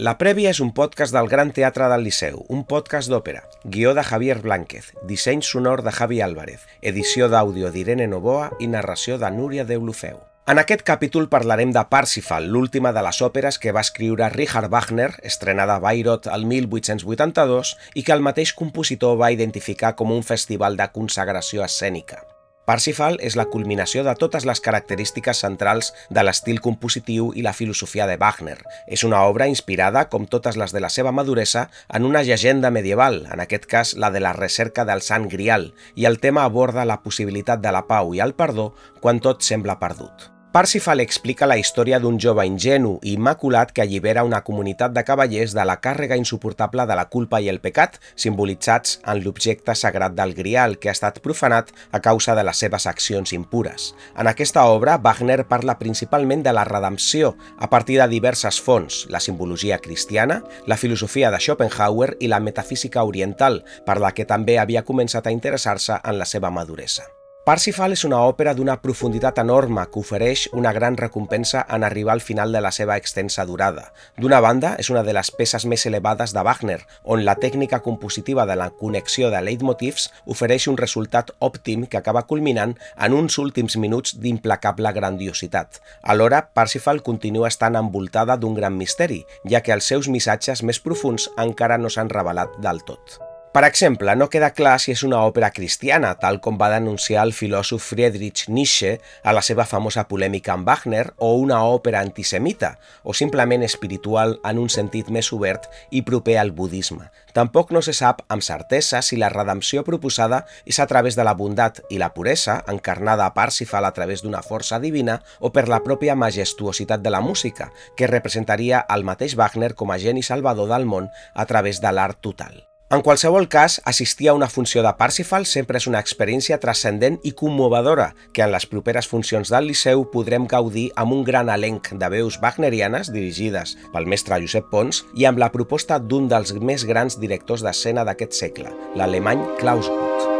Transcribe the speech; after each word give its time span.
La 0.00 0.14
Prèvia 0.16 0.48
és 0.54 0.62
un 0.64 0.70
podcast 0.72 1.12
del 1.12 1.26
Gran 1.28 1.50
Teatre 1.52 1.84
del 1.92 2.06
Liceu, 2.06 2.38
un 2.48 2.62
podcast 2.64 3.10
d'òpera. 3.12 3.42
Guió 3.74 3.90
de 3.92 4.00
Javier 4.00 4.38
Blánquez, 4.40 4.86
disseny 5.04 5.42
sonor 5.44 5.82
de 5.84 5.92
Javi 5.92 6.22
Álvarez, 6.24 6.64
edició 6.80 7.28
d'àudio 7.28 7.68
d'Irene 7.74 8.06
Novoa 8.08 8.46
i 8.64 8.70
narració 8.72 9.18
de 9.20 9.28
Núria 9.34 9.66
Deulofeu. 9.68 10.16
En 10.48 10.62
aquest 10.64 10.86
capítol 10.88 11.28
parlarem 11.28 11.76
de 11.76 11.84
Parsifal, 11.92 12.48
l'última 12.48 12.94
de 12.96 13.04
les 13.04 13.20
òperes 13.20 13.60
que 13.60 13.76
va 13.76 13.84
escriure 13.84 14.32
Richard 14.32 14.72
Wagner, 14.72 15.10
estrenada 15.20 15.76
a 15.76 15.84
Bayreuth 15.84 16.32
el 16.32 16.48
1882 16.48 17.76
i 17.92 18.00
que 18.00 18.16
el 18.16 18.24
mateix 18.24 18.56
compositor 18.56 19.20
va 19.20 19.34
identificar 19.36 19.98
com 20.00 20.16
un 20.16 20.24
festival 20.24 20.80
de 20.80 20.88
consagració 20.96 21.60
escènica. 21.68 22.24
Parsifal 22.70 23.16
és 23.26 23.34
la 23.34 23.48
culminació 23.50 24.04
de 24.06 24.12
totes 24.14 24.44
les 24.46 24.60
característiques 24.62 25.40
centrals 25.42 25.88
de 26.14 26.22
l'estil 26.22 26.60
compositiu 26.62 27.32
i 27.34 27.42
la 27.42 27.54
filosofia 27.56 28.06
de 28.06 28.14
Wagner. 28.20 28.60
És 28.86 29.02
una 29.02 29.24
obra 29.26 29.50
inspirada, 29.50 30.04
com 30.12 30.30
totes 30.30 30.54
les 30.60 30.70
de 30.70 30.84
la 30.84 30.92
seva 30.94 31.10
maduresa, 31.10 31.66
en 31.90 32.06
una 32.06 32.22
llegenda 32.22 32.70
medieval, 32.70 33.24
en 33.26 33.42
aquest 33.42 33.66
cas 33.66 33.96
la 33.98 34.14
de 34.14 34.22
la 34.22 34.36
recerca 34.38 34.86
del 34.86 35.02
Sant 35.02 35.26
Grial, 35.32 35.72
i 35.98 36.06
el 36.06 36.22
tema 36.22 36.46
aborda 36.46 36.86
la 36.86 37.02
possibilitat 37.02 37.58
de 37.58 37.74
la 37.74 37.88
pau 37.90 38.14
i 38.14 38.22
el 38.22 38.38
perdó 38.38 38.70
quan 39.00 39.18
tot 39.18 39.42
sembla 39.42 39.82
perdut. 39.82 40.30
Parsifal 40.50 40.98
explica 40.98 41.46
la 41.46 41.54
història 41.60 42.00
d'un 42.02 42.16
jove 42.18 42.42
ingenu 42.42 42.96
i 43.06 43.12
immaculat 43.14 43.70
que 43.70 43.84
allibera 43.84 44.24
una 44.26 44.40
comunitat 44.42 44.90
de 44.90 45.04
cavallers 45.06 45.52
de 45.54 45.62
la 45.62 45.76
càrrega 45.78 46.16
insuportable 46.18 46.88
de 46.90 46.96
la 46.98 47.04
culpa 47.12 47.38
i 47.38 47.46
el 47.52 47.60
pecat, 47.62 48.00
simbolitzats 48.18 48.96
en 49.06 49.20
l'objecte 49.22 49.76
sagrat 49.78 50.16
del 50.18 50.34
Grial, 50.34 50.74
que 50.82 50.90
ha 50.90 50.96
estat 50.96 51.20
profanat 51.22 51.70
a 51.92 52.00
causa 52.02 52.34
de 52.34 52.42
les 52.42 52.64
seves 52.64 52.88
accions 52.90 53.30
impures. 53.36 53.92
En 54.18 54.26
aquesta 54.26 54.66
obra, 54.66 54.98
Wagner 54.98 55.44
parla 55.46 55.78
principalment 55.78 56.42
de 56.42 56.56
la 56.58 56.66
redempció 56.66 57.36
a 57.56 57.70
partir 57.70 58.00
de 58.02 58.08
diverses 58.10 58.58
fonts, 58.60 59.04
la 59.08 59.22
simbologia 59.22 59.78
cristiana, 59.78 60.42
la 60.66 60.76
filosofia 60.76 61.30
de 61.30 61.38
Schopenhauer 61.38 62.16
i 62.18 62.26
la 62.26 62.42
metafísica 62.42 63.06
oriental, 63.06 63.62
per 63.86 64.00
la 64.02 64.10
que 64.10 64.26
també 64.26 64.58
havia 64.58 64.82
començat 64.82 65.30
a 65.30 65.38
interessar-se 65.38 66.02
en 66.02 66.18
la 66.18 66.26
seva 66.26 66.50
maduresa. 66.50 67.06
Parsifal 67.50 67.90
és 67.90 68.04
una 68.06 68.20
òpera 68.30 68.52
d'una 68.54 68.76
profunditat 68.78 69.40
enorme 69.42 69.82
que 69.90 69.98
ofereix 69.98 70.44
una 70.54 70.70
gran 70.70 70.94
recompensa 71.00 71.64
en 71.74 71.82
arribar 71.82 72.12
al 72.12 72.20
final 72.22 72.52
de 72.54 72.60
la 72.62 72.70
seva 72.70 72.94
extensa 73.00 73.42
durada. 73.48 73.88
D'una 74.22 74.38
banda, 74.38 74.76
és 74.78 74.86
una 74.92 75.00
de 75.02 75.10
les 75.16 75.32
peces 75.34 75.64
més 75.66 75.82
elevades 75.90 76.30
de 76.30 76.44
Wagner, 76.46 76.76
on 77.02 77.24
la 77.26 77.34
tècnica 77.42 77.80
compositiva 77.82 78.44
de 78.46 78.54
la 78.54 78.68
connexió 78.70 79.32
de 79.32 79.40
leitmotivs 79.42 80.04
ofereix 80.30 80.68
un 80.70 80.78
resultat 80.78 81.32
òptim 81.40 81.88
que 81.90 81.98
acaba 81.98 82.22
culminant 82.28 82.76
en 82.94 83.16
uns 83.18 83.38
últims 83.42 83.74
minuts 83.76 84.14
d'implacable 84.20 84.92
grandiositat. 85.00 85.80
Alhora, 86.04 86.44
Parsifal 86.54 87.02
continua 87.02 87.50
estant 87.50 87.80
envoltada 87.80 88.38
d'un 88.38 88.54
gran 88.54 88.78
misteri, 88.78 89.24
ja 89.42 89.64
que 89.66 89.74
els 89.74 89.90
seus 89.90 90.06
missatges 90.06 90.62
més 90.62 90.78
profuns 90.78 91.26
encara 91.34 91.82
no 91.82 91.90
s'han 91.90 92.14
revelat 92.14 92.54
del 92.62 92.84
tot. 92.86 93.18
Per 93.52 93.64
exemple, 93.64 94.14
no 94.14 94.28
queda 94.30 94.52
clar 94.54 94.76
si 94.78 94.92
és 94.94 95.00
una 95.02 95.24
òpera 95.26 95.48
cristiana, 95.50 96.12
tal 96.22 96.36
com 96.38 96.54
va 96.54 96.68
denunciar 96.70 97.24
el 97.26 97.32
filòsof 97.34 97.82
Friedrich 97.82 98.44
Nietzsche 98.46 98.92
a 99.26 99.34
la 99.34 99.42
seva 99.42 99.64
famosa 99.66 100.04
polèmica 100.06 100.52
amb 100.54 100.70
Wagner, 100.70 101.08
o 101.18 101.32
una 101.34 101.58
òpera 101.66 101.98
antisemita, 101.98 102.76
o 103.02 103.10
simplement 103.10 103.66
espiritual 103.66 104.36
en 104.46 104.60
un 104.62 104.70
sentit 104.70 105.10
més 105.10 105.32
obert 105.34 105.66
i 105.90 106.04
proper 106.06 106.38
al 106.38 106.54
budisme. 106.54 107.10
Tampoc 107.34 107.74
no 107.74 107.82
se 107.82 107.90
sap 107.90 108.22
amb 108.30 108.46
certesa 108.46 109.02
si 109.02 109.18
la 109.18 109.32
redempció 109.34 109.82
proposada 109.82 110.44
és 110.62 110.78
a 110.78 110.86
través 110.86 111.18
de 111.18 111.26
la 111.26 111.34
bondat 111.34 111.82
i 111.90 111.98
la 111.98 112.12
puresa, 112.14 112.60
encarnada 112.70 113.26
a 113.26 113.34
Parsifal 113.34 113.82
a 113.82 113.94
través 113.98 114.22
d'una 114.22 114.46
força 114.46 114.78
divina, 114.78 115.24
o 115.40 115.50
per 115.50 115.66
la 115.66 115.82
pròpia 115.82 116.14
majestuositat 116.14 117.02
de 117.02 117.10
la 117.10 117.20
música, 117.20 117.72
que 117.98 118.06
representaria 118.06 118.86
el 118.86 119.02
mateix 119.02 119.34
Wagner 119.34 119.74
com 119.74 119.90
a 119.90 119.98
geni 119.98 120.22
salvador 120.22 120.70
del 120.70 120.86
món 120.86 121.10
a 121.34 121.50
través 121.50 121.82
de 121.82 121.90
l'art 121.90 122.22
total. 122.22 122.69
En 122.90 123.02
qualsevol 123.06 123.46
cas, 123.46 123.80
assistir 123.84 124.28
a 124.28 124.32
una 124.34 124.48
funció 124.48 124.82
de 124.82 124.90
Parsifal 124.98 125.44
sempre 125.46 125.78
és 125.78 125.84
una 125.86 126.00
experiència 126.02 126.56
transcendent 126.58 127.20
i 127.22 127.30
commovedora, 127.38 128.08
que 128.34 128.42
en 128.42 128.50
les 128.50 128.66
properes 128.66 129.06
funcions 129.06 129.52
del 129.54 129.68
Liceu 129.70 130.02
podrem 130.10 130.48
gaudir 130.50 130.88
amb 130.98 131.14
un 131.14 131.22
gran 131.22 131.52
elenc 131.54 131.92
de 132.02 132.08
veus 132.10 132.40
wagnerianes 132.42 133.12
dirigides 133.14 133.76
pel 133.94 134.10
mestre 134.10 134.40
Josep 134.42 134.66
Pons 134.74 135.04
i 135.14 135.28
amb 135.30 135.38
la 135.38 135.52
proposta 135.54 136.00
d'un 136.02 136.26
dels 136.34 136.50
més 136.58 136.82
grans 136.82 137.20
directors 137.22 137.62
d'escena 137.62 138.02
d'aquest 138.02 138.34
segle, 138.42 138.74
l'alemany 138.98 139.46
Klaus 139.62 139.86
Guth. 139.86 140.39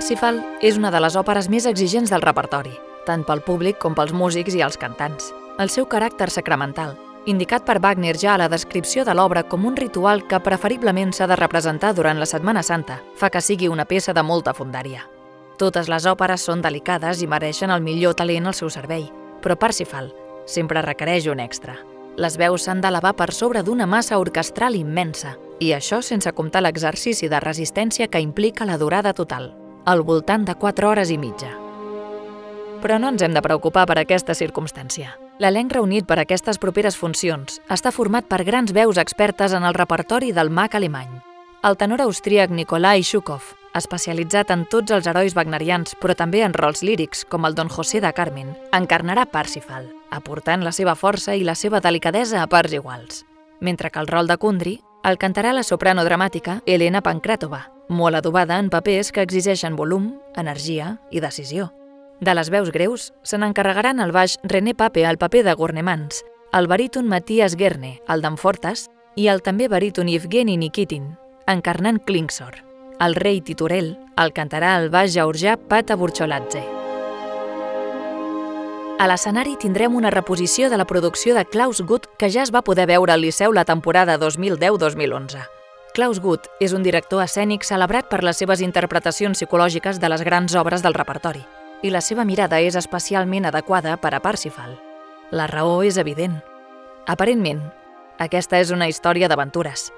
Parsifal 0.00 0.38
és 0.64 0.78
una 0.80 0.88
de 0.88 0.96
les 1.04 1.12
òperes 1.12 1.50
més 1.52 1.66
exigents 1.68 2.08
del 2.08 2.22
repertori, 2.24 2.70
tant 3.04 3.20
pel 3.28 3.42
públic 3.44 3.76
com 3.82 3.92
pels 3.92 4.14
músics 4.16 4.54
i 4.56 4.62
els 4.64 4.78
cantants. 4.80 5.26
El 5.60 5.68
seu 5.68 5.84
caràcter 5.84 6.30
sacramental, 6.32 6.94
indicat 7.28 7.66
per 7.66 7.76
Wagner 7.84 8.14
ja 8.16 8.30
a 8.32 8.38
la 8.40 8.46
descripció 8.48 9.04
de 9.04 9.12
l'obra 9.12 9.42
com 9.44 9.66
un 9.68 9.76
ritual 9.76 10.24
que 10.24 10.40
preferiblement 10.40 11.12
s'ha 11.12 11.28
de 11.28 11.36
representar 11.36 11.92
durant 11.92 12.16
la 12.16 12.30
Setmana 12.32 12.62
Santa, 12.64 13.02
fa 13.12 13.28
que 13.28 13.44
sigui 13.44 13.68
una 13.68 13.84
peça 13.84 14.16
de 14.16 14.24
molta 14.24 14.56
fundària. 14.56 15.04
Totes 15.60 15.92
les 15.92 16.08
òperes 16.08 16.48
són 16.48 16.64
delicades 16.64 17.20
i 17.20 17.28
mereixen 17.28 17.68
el 17.68 17.84
millor 17.84 18.16
talent 18.16 18.48
al 18.48 18.56
seu 18.56 18.72
servei, 18.72 19.04
però 19.44 19.60
Parsifal 19.60 20.14
sempre 20.48 20.80
requereix 20.80 21.28
un 21.28 21.44
extra. 21.44 21.76
Les 22.16 22.40
veus 22.40 22.64
s'han 22.64 22.80
d'elevar 22.80 23.18
per 23.20 23.34
sobre 23.36 23.60
d'una 23.60 23.84
massa 23.84 24.16
orquestral 24.16 24.80
immensa, 24.80 25.36
i 25.60 25.74
això 25.76 26.00
sense 26.00 26.32
comptar 26.32 26.64
l'exercici 26.64 27.28
de 27.28 27.44
resistència 27.44 28.08
que 28.08 28.24
implica 28.24 28.64
la 28.64 28.80
durada 28.80 29.12
total 29.12 29.59
al 29.84 30.02
voltant 30.02 30.44
de 30.44 30.54
4 30.54 30.88
hores 30.88 31.10
i 31.10 31.18
mitja. 31.18 31.50
Però 32.80 32.98
no 32.98 33.10
ens 33.12 33.22
hem 33.22 33.34
de 33.36 33.42
preocupar 33.44 33.86
per 33.86 33.98
aquesta 34.00 34.34
circumstància. 34.34 35.14
L'elenc 35.40 35.72
reunit 35.72 36.06
per 36.08 36.18
aquestes 36.20 36.58
properes 36.60 36.96
funcions 36.96 37.60
està 37.68 37.92
format 37.92 38.26
per 38.28 38.42
grans 38.44 38.72
veus 38.76 38.98
expertes 39.00 39.52
en 39.56 39.64
el 39.64 39.76
repertori 39.76 40.32
del 40.36 40.50
mag 40.50 40.74
alemany. 40.76 41.08
El 41.64 41.76
tenor 41.76 42.00
austríac 42.00 42.50
Nikolai 42.50 43.02
Shukov, 43.04 43.54
especialitzat 43.76 44.50
en 44.50 44.66
tots 44.68 44.92
els 44.96 45.06
herois 45.06 45.36
wagnerians, 45.36 45.94
però 46.00 46.16
també 46.16 46.42
en 46.44 46.54
rols 46.56 46.82
lírics, 46.82 47.24
com 47.24 47.44
el 47.44 47.54
Don 47.54 47.68
José 47.68 48.00
de 48.00 48.12
Carmen, 48.12 48.54
encarnarà 48.72 49.26
Parsifal, 49.26 49.90
aportant 50.10 50.64
la 50.64 50.72
seva 50.72 50.96
força 50.96 51.36
i 51.36 51.44
la 51.44 51.54
seva 51.54 51.80
delicadesa 51.80 52.42
a 52.42 52.48
parts 52.48 52.72
iguals. 52.72 53.26
Mentre 53.60 53.90
que 53.90 54.00
el 54.00 54.08
rol 54.08 54.26
de 54.26 54.38
Kundry 54.40 54.80
el 55.04 55.16
cantarà 55.20 55.52
la 55.52 55.62
soprano 55.62 56.04
dramàtica 56.04 56.62
Elena 56.66 57.00
Pankratova, 57.00 57.66
molt 57.90 58.16
adobada 58.16 58.56
en 58.62 58.70
papers 58.70 59.10
que 59.12 59.20
exigeixen 59.26 59.76
volum, 59.76 60.14
energia 60.38 60.94
i 61.10 61.20
decisió. 61.20 61.72
De 62.20 62.32
les 62.36 62.48
veus 62.54 62.70
greus 62.70 63.10
se 63.26 63.36
n'encarregaran 63.36 64.00
el 64.00 64.14
baix 64.14 64.38
René 64.44 64.74
Pape 64.78 65.04
al 65.08 65.18
paper 65.18 65.42
de 65.44 65.54
Gornemans, 65.58 66.22
el 66.52 66.68
baríton 66.70 67.08
Matías 67.08 67.56
Gerne, 67.56 67.98
el 68.08 68.22
d'Enfortes, 68.22 68.86
i 69.16 69.28
el 69.28 69.42
també 69.42 69.68
baríton 69.68 70.08
Evgeni 70.08 70.56
Nikitin, 70.56 71.16
encarnant 71.50 72.00
Klingsor. 72.06 72.62
El 73.00 73.16
rei 73.16 73.40
Titurel 73.40 73.94
el 74.20 74.34
cantarà 74.36 74.76
el 74.78 74.90
baix 74.92 75.14
georgià 75.14 75.56
Pata 75.56 75.96
Burcholatze. 75.96 76.62
A 79.00 79.06
l'escenari 79.08 79.56
tindrem 79.56 79.94
una 79.96 80.10
reposició 80.12 80.68
de 80.68 80.76
la 80.76 80.84
producció 80.84 81.34
de 81.34 81.46
Klaus 81.48 81.80
Guth 81.80 82.10
que 82.20 82.28
ja 82.28 82.44
es 82.44 82.52
va 82.52 82.60
poder 82.62 82.84
veure 82.90 83.14
al 83.16 83.24
Liceu 83.24 83.56
la 83.56 83.64
temporada 83.64 84.18
2010-2011. 84.20 85.59
Klaus 85.90 86.20
Guth 86.22 86.46
és 86.62 86.70
un 86.70 86.84
director 86.86 87.18
escènic 87.24 87.64
celebrat 87.66 88.06
per 88.06 88.20
les 88.22 88.38
seves 88.38 88.60
interpretacions 88.62 89.40
psicològiques 89.40 89.98
de 89.98 90.10
les 90.12 90.22
grans 90.22 90.54
obres 90.54 90.84
del 90.84 90.94
repertori, 90.94 91.42
i 91.82 91.90
la 91.90 92.02
seva 92.04 92.24
mirada 92.24 92.60
és 92.62 92.76
especialment 92.78 93.48
adequada 93.48 93.96
per 93.98 94.12
a 94.14 94.20
Parsifal. 94.22 94.76
La 95.34 95.48
raó 95.50 95.82
és 95.82 95.98
evident. 95.98 96.38
Aparentment, 97.10 97.64
aquesta 98.22 98.60
és 98.62 98.70
una 98.70 98.86
història 98.86 99.26
d'aventures, 99.26 99.90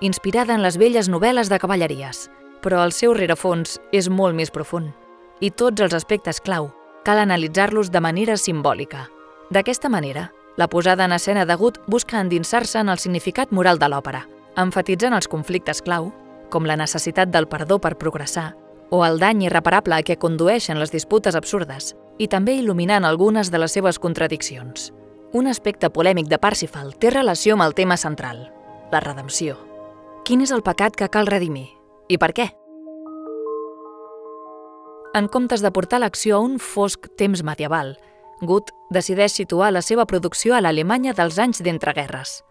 inspirada 0.00 0.54
en 0.56 0.66
les 0.66 0.80
velles 0.82 1.10
novel·les 1.12 1.52
de 1.52 1.60
cavalleries, 1.62 2.26
però 2.60 2.82
el 2.82 2.90
seu 2.90 3.14
rerefons 3.14 3.78
és 3.92 4.10
molt 4.10 4.34
més 4.34 4.50
profund, 4.50 4.90
i 5.38 5.52
tots 5.52 5.80
els 5.80 5.94
aspectes 5.94 6.42
clau 6.42 6.72
cal 7.06 7.22
analitzar-los 7.22 7.92
de 7.94 8.02
manera 8.02 8.34
simbòlica. 8.36 9.06
D'aquesta 9.54 9.88
manera, 9.88 10.32
la 10.56 10.66
posada 10.66 11.04
en 11.04 11.12
escena 11.12 11.46
de 11.46 11.54
Gut 11.54 11.78
busca 11.86 12.18
endinsar-se 12.18 12.80
en 12.80 12.88
el 12.88 12.98
significat 12.98 13.52
moral 13.52 13.78
de 13.78 13.92
l'òpera– 13.92 14.26
enfatitzant 14.56 15.14
els 15.16 15.28
conflictes 15.28 15.82
clau, 15.84 16.10
com 16.50 16.66
la 16.66 16.76
necessitat 16.76 17.30
del 17.32 17.48
perdó 17.48 17.78
per 17.82 17.96
progressar, 18.00 18.54
o 18.90 19.02
el 19.04 19.18
dany 19.18 19.44
irreparable 19.46 19.96
a 19.96 20.04
què 20.06 20.16
condueixen 20.18 20.78
les 20.80 20.92
disputes 20.94 21.34
absurdes, 21.34 21.94
i 22.18 22.28
també 22.28 22.56
il·luminant 22.56 23.04
algunes 23.04 23.50
de 23.50 23.60
les 23.60 23.74
seves 23.76 23.98
contradiccions. 23.98 24.92
Un 25.36 25.50
aspecte 25.50 25.90
polèmic 25.90 26.30
de 26.30 26.38
Parsifal 26.38 26.94
té 26.94 27.10
relació 27.10 27.56
amb 27.56 27.66
el 27.66 27.74
tema 27.74 27.96
central, 27.96 28.46
la 28.92 29.02
redempció. 29.02 29.58
Quin 30.24 30.40
és 30.40 30.52
el 30.54 30.62
pecat 30.62 30.96
que 30.96 31.10
cal 31.12 31.26
redimir? 31.26 31.68
I 32.08 32.18
per 32.18 32.32
què? 32.32 32.48
En 35.16 35.28
comptes 35.32 35.62
de 35.64 35.72
portar 35.72 36.00
l'acció 36.00 36.36
a 36.36 36.44
un 36.44 36.58
fosc 36.60 37.08
temps 37.16 37.42
medieval, 37.42 37.96
Gut 38.44 38.68
decideix 38.92 39.32
situar 39.32 39.70
la 39.72 39.80
seva 39.80 40.04
producció 40.04 40.54
a 40.54 40.60
l'Alemanya 40.60 41.14
dels 41.16 41.38
anys 41.40 41.62
d'entreguerres. 41.64 42.42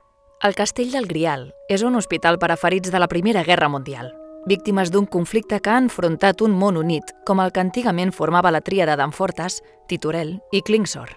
El 0.45 0.53
Castell 0.53 0.91
del 0.93 1.07
Grial 1.09 1.47
és 1.73 1.81
un 1.81 1.95
hospital 1.97 2.35
per 2.37 2.51
a 2.53 2.55
ferits 2.61 2.91
de 2.93 2.99
la 3.01 3.07
Primera 3.09 3.41
Guerra 3.41 3.65
Mundial, 3.65 4.11
víctimes 4.45 4.91
d'un 4.93 5.07
conflicte 5.09 5.57
que 5.57 5.71
ha 5.73 5.79
enfrontat 5.81 6.43
un 6.45 6.53
món 6.53 6.77
unit, 6.77 7.01
com 7.25 7.41
el 7.41 7.49
que 7.49 7.63
antigament 7.63 8.11
formava 8.13 8.51
la 8.53 8.61
tríada 8.61 8.93
d'Anfortas, 8.93 9.63
Titurel 9.89 10.35
i 10.53 10.61
Klingsor. 10.61 11.15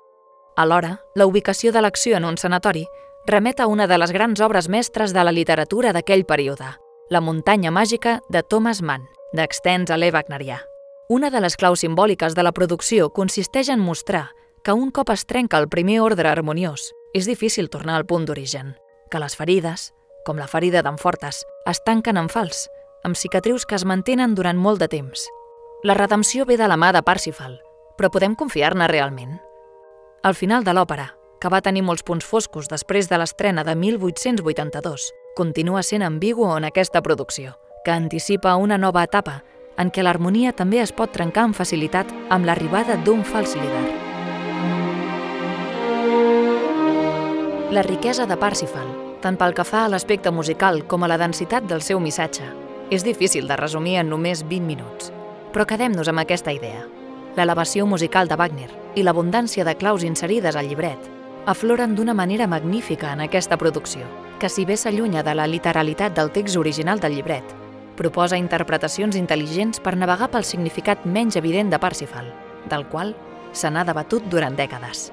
Alhora, 0.57 0.95
la 1.15 1.27
ubicació 1.29 1.75
de 1.77 1.85
l'acció 1.85 2.17
en 2.17 2.25
un 2.25 2.41
sanatori 2.41 2.87
remet 3.27 3.61
a 3.61 3.69
una 3.69 3.87
de 3.87 4.01
les 4.01 4.17
grans 4.17 4.41
obres 4.41 4.71
mestres 4.73 5.13
de 5.13 5.27
la 5.29 5.37
literatura 5.37 5.93
d'aquell 5.93 6.25
període, 6.25 6.73
La 7.11 7.21
muntanya 7.21 7.71
màgica 7.71 8.23
de 8.31 8.43
Thomas 8.43 8.81
Mann, 8.81 9.05
d'Extens 9.37 9.91
a 9.91 10.01
l'E. 10.01 10.09
Wagnerià. 10.09 10.63
Una 11.11 11.29
de 11.29 11.41
les 11.45 11.57
claus 11.57 11.85
simbòliques 11.85 12.33
de 12.35 12.43
la 12.49 12.53
producció 12.53 13.13
consisteix 13.13 13.69
en 13.69 13.81
mostrar 13.81 14.31
que 14.65 14.73
un 14.73 14.91
cop 14.91 15.11
es 15.11 15.27
trenca 15.27 15.59
el 15.59 15.69
primer 15.69 16.01
ordre 16.01 16.29
harmoniós, 16.29 16.95
és 17.13 17.29
difícil 17.29 17.69
tornar 17.69 17.97
al 17.97 18.07
punt 18.07 18.25
d'origen, 18.25 18.77
que 19.09 19.21
les 19.23 19.37
ferides, 19.37 19.93
com 20.25 20.39
la 20.39 20.49
ferida 20.49 20.83
d'Enfortes, 20.83 21.43
es 21.67 21.81
tanquen 21.85 22.21
en 22.21 22.29
fals, 22.29 22.67
amb 23.05 23.17
cicatrius 23.17 23.67
que 23.67 23.77
es 23.79 23.85
mantenen 23.85 24.35
durant 24.35 24.59
molt 24.59 24.81
de 24.81 24.89
temps. 24.89 25.29
La 25.85 25.95
redempció 25.95 26.45
ve 26.45 26.57
de 26.57 26.69
la 26.69 26.77
mà 26.77 26.93
de 26.93 27.03
Parsifal, 27.03 27.61
però 27.97 28.11
podem 28.11 28.35
confiar-ne 28.35 28.89
realment? 28.91 29.39
Al 30.23 30.35
final 30.35 30.65
de 30.65 30.75
l'òpera, 30.75 31.13
que 31.41 31.51
va 31.51 31.63
tenir 31.63 31.85
molts 31.87 32.03
punts 32.03 32.27
foscos 32.27 32.69
després 32.69 33.09
de 33.09 33.19
l'estrena 33.19 33.65
de 33.65 33.75
1882, 33.79 35.13
continua 35.39 35.85
sent 35.87 36.03
ambigu 36.03 36.49
en 36.57 36.67
aquesta 36.67 37.03
producció, 37.03 37.55
que 37.85 37.95
anticipa 37.95 38.57
una 38.57 38.79
nova 38.79 39.05
etapa 39.07 39.43
en 39.79 39.93
què 39.95 40.03
l'harmonia 40.03 40.53
també 40.53 40.83
es 40.83 40.93
pot 40.93 41.13
trencar 41.15 41.47
amb 41.47 41.57
facilitat 41.57 42.11
amb 42.35 42.49
l'arribada 42.49 42.99
d'un 43.07 43.23
fals 43.25 43.55
líder. 43.55 43.85
La 47.71 47.85
riquesa 47.87 48.27
de 48.27 48.37
Parsifal, 48.37 48.89
tant 49.23 49.37
pel 49.39 49.55
que 49.55 49.67
fa 49.67 49.85
a 49.85 49.91
l'aspecte 49.93 50.31
musical 50.31 50.85
com 50.87 51.05
a 51.05 51.11
la 51.11 51.19
densitat 51.19 51.67
del 51.67 51.83
seu 51.83 52.01
missatge, 52.01 52.47
és 52.91 53.05
difícil 53.05 53.49
de 53.49 53.57
resumir 53.57 53.99
en 54.01 54.09
només 54.09 54.45
20 54.47 54.67
minuts. 54.67 55.13
Però 55.53 55.67
quedem-nos 55.67 56.09
amb 56.09 56.23
aquesta 56.23 56.53
idea. 56.53 56.87
L'elevació 57.37 57.87
musical 57.87 58.29
de 58.29 58.37
Wagner 58.37 58.71
i 58.97 59.05
l'abundància 59.05 59.65
de 59.65 59.77
claus 59.79 60.05
inserides 60.05 60.57
al 60.57 60.69
llibret 60.69 61.15
afloren 61.49 61.95
d'una 61.97 62.13
manera 62.13 62.47
magnífica 62.47 63.13
en 63.13 63.23
aquesta 63.25 63.57
producció, 63.57 64.05
que 64.39 64.51
si 64.51 64.67
bé 64.69 64.77
s'allunya 64.77 65.23
de 65.23 65.35
la 65.35 65.47
literalitat 65.47 66.13
del 66.15 66.31
text 66.31 66.57
original 66.61 67.01
del 67.01 67.15
llibret, 67.17 67.55
proposa 67.97 68.37
interpretacions 68.37 69.17
intel·ligents 69.17 69.81
per 69.81 69.97
navegar 69.97 70.29
pel 70.31 70.45
significat 70.45 71.07
menys 71.07 71.41
evident 71.41 71.73
de 71.73 71.81
Parsifal, 71.81 72.29
del 72.69 72.85
qual 72.93 73.17
se 73.53 73.71
n'ha 73.71 73.87
debatut 73.89 74.29
durant 74.29 74.57
dècades. 74.61 75.09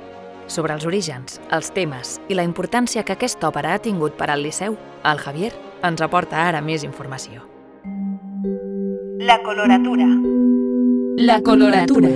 Sobre 0.48 0.76
els 0.76 0.86
orígens, 0.86 1.40
els 1.52 1.72
temes 1.74 2.20
i 2.30 2.38
la 2.38 2.46
importància 2.46 3.04
que 3.04 3.16
aquesta 3.16 3.50
òpera 3.50 3.74
ha 3.74 3.82
tingut 3.82 4.14
per 4.18 4.30
al 4.30 4.44
Liceu, 4.46 4.78
el 5.04 5.22
Javier 5.24 5.52
ens 5.86 6.02
aporta 6.06 6.46
ara 6.46 6.62
més 6.62 6.86
informació. 6.86 7.42
La 9.26 9.40
coloratura. 9.42 10.06
La 11.18 11.42
coloratura. 11.42 12.14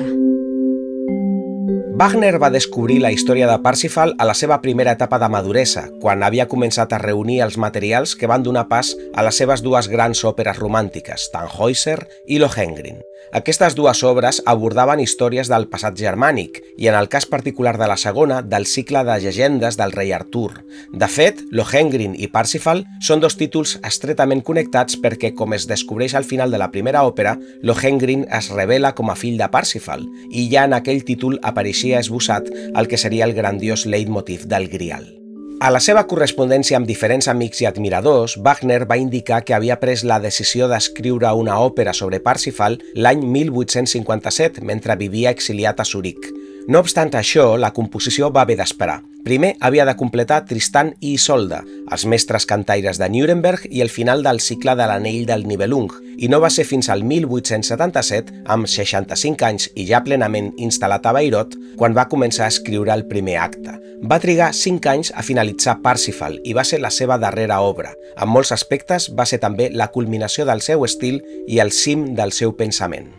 Wagner 1.99 2.37
va 2.39 2.51
descobrir 2.53 3.01
la 3.03 3.11
història 3.11 3.47
de 3.49 3.57
Parsifal 3.59 4.13
a 4.19 4.27
la 4.29 4.35
seva 4.37 4.61
primera 4.63 4.93
etapa 4.95 5.17
de 5.19 5.27
maduresa, 5.27 5.89
quan 5.99 6.23
havia 6.23 6.47
començat 6.47 6.93
a 6.95 7.01
reunir 7.01 7.41
els 7.43 7.57
materials 7.59 8.15
que 8.15 8.29
van 8.29 8.45
donar 8.45 8.69
pas 8.69 8.93
a 9.15 9.25
les 9.25 9.41
seves 9.41 9.65
dues 9.65 9.89
grans 9.91 10.23
òperes 10.23 10.61
romàntiques, 10.61 11.27
Tannhäuser 11.33 11.99
i 12.27 12.39
Lohengrin. 12.39 13.01
Aquestes 13.31 13.75
dues 13.77 14.01
obres 14.07 14.39
abordaven 14.49 15.01
històries 15.03 15.49
del 15.51 15.67
passat 15.69 15.97
germànic 15.99 16.57
i, 16.77 16.87
en 16.89 16.95
el 16.97 17.09
cas 17.13 17.27
particular 17.29 17.75
de 17.77 17.85
la 17.91 17.97
segona, 17.97 18.39
del 18.41 18.65
cicle 18.65 19.03
de 19.05 19.19
llegendes 19.21 19.77
del 19.77 19.93
rei 19.93 20.13
Artur. 20.15 20.63
De 20.93 21.07
fet, 21.07 21.43
Lohengrin 21.51 22.15
i 22.17 22.31
Parsifal 22.33 22.83
són 23.05 23.21
dos 23.21 23.37
títols 23.37 23.77
estretament 23.85 24.41
connectats 24.41 24.97
perquè, 24.97 25.35
com 25.37 25.53
es 25.53 25.69
descobreix 25.69 26.17
al 26.17 26.25
final 26.25 26.49
de 26.49 26.61
la 26.61 26.71
primera 26.73 27.05
òpera, 27.05 27.37
Lohengrin 27.61 28.25
es 28.33 28.49
revela 28.49 28.95
com 28.97 29.13
a 29.13 29.17
fill 29.19 29.37
de 29.37 29.51
Parsifal 29.53 30.07
i 30.31 30.49
ja 30.49 30.65
en 30.65 30.73
aquell 30.79 31.05
títol 31.05 31.37
apareixia 31.43 32.01
esbossat 32.01 32.49
el 32.49 32.89
que 32.89 32.97
seria 32.97 33.29
el 33.29 33.37
grandiós 33.37 33.85
leitmotiv 33.85 34.49
del 34.49 34.69
Grial. 34.73 35.18
A 35.59 35.67
la 35.75 35.81
seva 35.83 36.05
correspondència 36.07 36.77
amb 36.79 36.87
diferents 36.87 37.27
amics 37.27 37.59
i 37.59 37.65
admiradors, 37.67 38.37
Wagner 38.39 38.85
va 38.87 38.95
indicar 38.95 39.41
que 39.43 39.51
havia 39.57 39.75
pres 39.81 40.05
la 40.07 40.21
decisió 40.23 40.69
d'escriure 40.71 41.33
una 41.35 41.57
òpera 41.59 41.91
sobre 41.91 42.21
Parsifal 42.23 42.77
l'any 42.95 43.25
1857, 43.27 44.63
mentre 44.63 44.95
vivia 45.01 45.33
exiliat 45.35 45.83
a 45.83 45.85
Zurich. 45.89 46.31
No 46.69 46.83
obstant 46.83 47.09
això, 47.17 47.55
la 47.57 47.71
composició 47.73 48.27
va 48.29 48.43
haver 48.45 48.59
d'esperar. 48.59 48.99
Primer 49.25 49.55
havia 49.65 49.87
de 49.89 49.95
completar 49.97 50.43
Tristan 50.45 50.91
i 51.01 51.15
Isolda, 51.15 51.63
els 51.65 52.03
mestres 52.05 52.45
cantaires 52.45 52.99
de 53.01 53.07
Nuremberg 53.09 53.63
i 53.73 53.81
el 53.81 53.89
final 53.89 54.21
del 54.21 54.37
cicle 54.37 54.75
de 54.77 54.85
l'anell 54.85 55.23
del 55.25 55.47
Nibelung, 55.49 55.89
i 56.21 56.29
no 56.29 56.37
va 56.43 56.51
ser 56.53 56.67
fins 56.69 56.91
al 56.93 57.01
1877, 57.01 58.43
amb 58.45 58.69
65 58.69 59.47
anys 59.47 59.65
i 59.73 59.87
ja 59.89 60.03
plenament 60.05 60.51
instal·lat 60.61 61.09
a 61.09 61.13
Bayreuth, 61.17 61.55
quan 61.79 61.97
va 61.97 62.05
començar 62.11 62.45
a 62.45 62.53
escriure 62.53 62.93
el 62.93 63.07
primer 63.09 63.39
acte. 63.41 63.73
Va 64.05 64.19
trigar 64.21 64.51
5 64.53 64.91
anys 64.91 65.09
a 65.15 65.23
finalitzar 65.25 65.79
Parsifal 65.81 66.37
i 66.45 66.53
va 66.53 66.67
ser 66.67 66.83
la 66.83 66.93
seva 66.93 67.17
darrera 67.17 67.63
obra. 67.65 67.95
En 68.13 68.29
molts 68.29 68.53
aspectes 68.53 69.09
va 69.17 69.25
ser 69.25 69.41
també 69.41 69.71
la 69.73 69.89
culminació 69.89 70.45
del 70.45 70.61
seu 70.61 70.85
estil 70.85 71.17
i 71.47 71.57
el 71.65 71.73
cim 71.73 72.11
del 72.13 72.29
seu 72.29 72.53
pensament. 72.53 73.09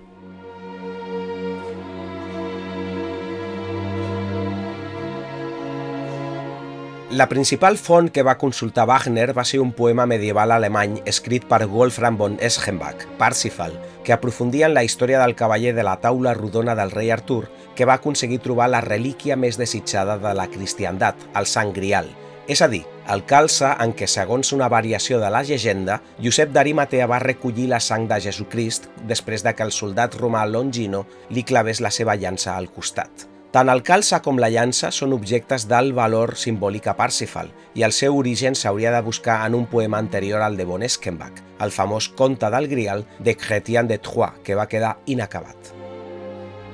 La 7.10 7.26
principal 7.28 7.74
font 7.74 8.06
que 8.14 8.22
va 8.22 8.36
consultar 8.38 8.84
Wagner 8.86 9.32
va 9.34 9.42
ser 9.42 9.58
un 9.58 9.72
poema 9.74 10.04
medieval 10.06 10.52
alemany 10.54 11.00
escrit 11.10 11.42
per 11.50 11.64
Wolfram 11.66 12.14
von 12.16 12.36
Eschenbach, 12.38 13.02
Parsifal, 13.18 13.72
que 14.04 14.12
aprofundia 14.14 14.68
en 14.68 14.76
la 14.76 14.84
història 14.86 15.18
del 15.18 15.34
cavaller 15.34 15.72
de 15.74 15.82
la 15.82 15.96
taula 15.98 16.36
rodona 16.38 16.76
del 16.78 16.92
rei 16.94 17.10
Artur, 17.10 17.48
que 17.74 17.84
va 17.84 17.96
aconseguir 17.98 18.38
trobar 18.44 18.68
la 18.70 18.80
relíquia 18.84 19.34
més 19.34 19.58
desitjada 19.58 20.20
de 20.22 20.34
la 20.38 20.46
cristiandat, 20.52 21.18
el 21.34 21.50
Sant 21.50 21.74
Grial, 21.74 22.12
és 22.46 22.62
a 22.62 22.68
dir, 22.70 22.84
el 23.10 23.24
calça 23.26 23.72
en 23.82 23.90
què, 23.90 24.06
segons 24.06 24.52
una 24.54 24.70
variació 24.70 25.18
de 25.18 25.32
la 25.34 25.42
llegenda, 25.42 25.98
Josep 26.22 26.54
d'Arimatea 26.54 27.10
va 27.10 27.18
recollir 27.22 27.66
la 27.74 27.82
sang 27.82 28.06
de 28.06 28.20
Jesucrist 28.22 28.86
després 29.10 29.42
de 29.42 29.56
que 29.58 29.66
el 29.66 29.74
soldat 29.74 30.14
romà 30.14 30.46
Longino 30.46 31.04
li 31.34 31.42
clavés 31.42 31.82
la 31.82 31.90
seva 31.90 32.14
llança 32.14 32.54
al 32.54 32.70
costat. 32.70 33.29
Tant 33.50 33.66
el 33.66 33.80
calça 33.82 34.20
com 34.22 34.36
la 34.38 34.48
llança 34.54 34.92
són 34.94 35.10
objectes 35.16 35.64
d'alt 35.66 35.90
valor 35.96 36.36
simbòlic 36.38 36.86
a 36.86 36.94
Parsifal 36.94 37.50
i 37.74 37.82
el 37.82 37.90
seu 37.96 38.14
origen 38.14 38.54
s'hauria 38.54 38.92
de 38.94 39.00
buscar 39.02 39.40
en 39.46 39.56
un 39.58 39.66
poema 39.66 39.98
anterior 39.98 40.44
al 40.46 40.56
de 40.56 40.68
von 40.68 40.86
Eskenbach, 40.86 41.42
el 41.58 41.74
famós 41.74 42.08
conte 42.14 42.46
del 42.54 42.70
Grial 42.70 43.04
de 43.18 43.34
Chrétien 43.36 43.90
de 43.90 43.98
Troyes, 43.98 44.38
que 44.44 44.54
va 44.54 44.68
quedar 44.70 44.98
inacabat. 45.06 45.74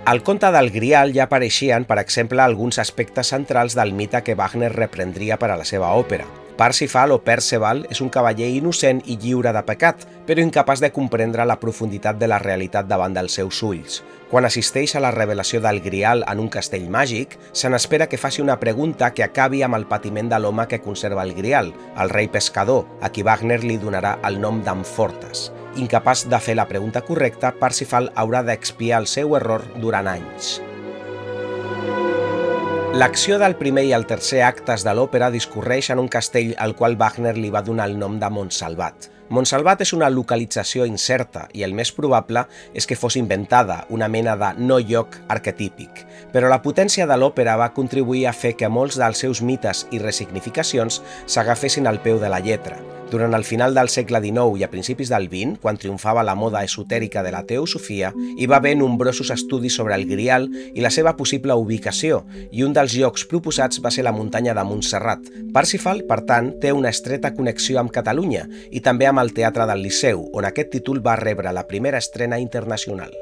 Al 0.04 0.22
conte 0.22 0.52
del 0.52 0.68
Grial 0.70 1.16
ja 1.16 1.24
apareixien, 1.24 1.88
per 1.88 1.96
exemple, 1.98 2.44
alguns 2.44 2.78
aspectes 2.78 3.32
centrals 3.32 3.74
del 3.74 3.96
mite 3.96 4.20
que 4.22 4.36
Wagner 4.36 4.70
reprendria 4.76 5.40
per 5.40 5.50
a 5.50 5.56
la 5.56 5.64
seva 5.64 5.96
òpera. 5.96 6.28
Parsifal 6.56 7.12
o 7.12 7.18
Perceval 7.20 7.82
és 7.92 7.98
un 8.00 8.08
cavaller 8.08 8.46
innocent 8.56 9.02
i 9.04 9.18
lliure 9.20 9.50
de 9.52 9.60
pecat, 9.68 10.06
però 10.24 10.40
incapaç 10.40 10.80
de 10.80 10.88
comprendre 10.88 11.44
la 11.44 11.58
profunditat 11.60 12.16
de 12.16 12.30
la 12.32 12.38
realitat 12.40 12.88
davant 12.88 13.12
dels 13.12 13.36
seus 13.36 13.60
ulls. 13.62 13.98
Quan 14.30 14.48
assisteix 14.48 14.94
a 14.96 15.02
la 15.04 15.12
revelació 15.12 15.60
del 15.60 15.82
Grial 15.84 16.24
en 16.24 16.40
un 16.40 16.48
castell 16.48 16.88
màgic, 16.88 17.36
se 17.52 17.68
n'espera 17.68 18.08
que 18.08 18.16
faci 18.16 18.40
una 18.40 18.56
pregunta 18.58 19.12
que 19.12 19.26
acabi 19.26 19.60
amb 19.62 19.76
el 19.76 19.84
patiment 19.86 20.32
de 20.32 20.40
l'home 20.40 20.64
que 20.66 20.80
conserva 20.80 21.28
el 21.28 21.34
Grial, 21.36 21.74
el 22.00 22.10
rei 22.10 22.32
pescador, 22.32 22.86
a 23.02 23.12
qui 23.12 23.22
Wagner 23.22 23.60
li 23.62 23.76
donarà 23.76 24.16
el 24.24 24.40
nom 24.40 24.64
d'Amfortas. 24.64 25.50
Incapaç 25.76 26.24
de 26.32 26.40
fer 26.40 26.56
la 26.56 26.66
pregunta 26.72 27.04
correcta, 27.04 27.52
Parsifal 27.60 28.08
haurà 28.16 28.40
d'expiar 28.42 29.04
el 29.04 29.12
seu 29.12 29.36
error 29.36 29.68
durant 29.76 30.08
anys. 30.08 30.56
L'acció 32.96 33.36
del 33.36 33.58
primer 33.60 33.82
i 33.84 33.90
el 33.92 34.06
tercer 34.08 34.38
actes 34.40 34.80
de 34.86 34.92
l'òpera 34.96 35.26
discorreix 35.28 35.90
en 35.92 36.00
un 36.00 36.06
castell 36.08 36.54
al 36.64 36.72
qual 36.78 36.94
Wagner 36.96 37.34
li 37.36 37.50
va 37.52 37.60
donar 37.60 37.90
el 37.90 37.98
nom 38.00 38.14
de 38.16 38.30
Montsalvat. 38.32 39.10
Montsalvat 39.36 39.82
és 39.84 39.92
una 39.92 40.08
localització 40.08 40.86
incerta 40.88 41.42
i 41.52 41.66
el 41.66 41.74
més 41.76 41.92
probable 41.92 42.46
és 42.72 42.88
que 42.88 42.96
fos 42.96 43.18
inventada, 43.20 43.82
una 43.92 44.08
mena 44.08 44.32
de 44.40 44.48
no 44.62 44.78
lloc 44.80 45.20
arquetípic. 45.28 46.06
Però 46.32 46.48
la 46.48 46.62
potència 46.64 47.04
de 47.04 47.20
l'òpera 47.20 47.58
va 47.60 47.74
contribuir 47.76 48.30
a 48.30 48.32
fer 48.32 48.54
que 48.56 48.72
molts 48.72 48.96
dels 48.96 49.20
seus 49.26 49.44
mites 49.44 49.84
i 49.92 50.00
resignificacions 50.00 51.02
s'agafessin 51.26 51.90
al 51.90 52.00
peu 52.00 52.16
de 52.22 52.32
la 52.32 52.40
lletra. 52.40 52.80
Durant 53.10 53.34
el 53.34 53.44
final 53.44 53.74
del 53.74 53.88
segle 53.88 54.18
XIX 54.18 54.58
i 54.58 54.64
a 54.66 54.70
principis 54.70 55.12
del 55.12 55.28
XX, 55.30 55.60
quan 55.62 55.78
triomfava 55.78 56.24
la 56.26 56.34
moda 56.34 56.64
esotèrica 56.66 57.22
de 57.22 57.30
la 57.30 57.44
teosofia, 57.46 58.10
hi 58.36 58.48
va 58.50 58.58
haver 58.58 58.74
nombrosos 58.80 59.30
estudis 59.30 59.76
sobre 59.78 59.94
el 59.94 60.08
Grial 60.10 60.48
i 60.74 60.82
la 60.82 60.90
seva 60.90 61.14
possible 61.16 61.54
ubicació, 61.54 62.24
i 62.50 62.66
un 62.66 62.74
dels 62.74 62.96
llocs 62.98 63.28
proposats 63.30 63.78
va 63.84 63.94
ser 63.94 64.02
la 64.08 64.14
muntanya 64.16 64.56
de 64.58 64.66
Montserrat. 64.66 65.30
Parsifal, 65.54 66.02
per 66.10 66.24
tant, 66.26 66.50
té 66.60 66.74
una 66.74 66.90
estreta 66.90 67.30
connexió 67.36 67.78
amb 67.78 67.94
Catalunya 67.94 68.48
i 68.72 68.82
també 68.82 69.06
amb 69.06 69.22
el 69.22 69.32
Teatre 69.38 69.70
del 69.70 69.86
Liceu, 69.86 70.26
on 70.34 70.50
aquest 70.50 70.74
títol 70.74 70.98
va 71.06 71.14
rebre 71.22 71.54
la 71.54 71.68
primera 71.70 72.02
estrena 72.02 72.42
internacional. 72.42 73.14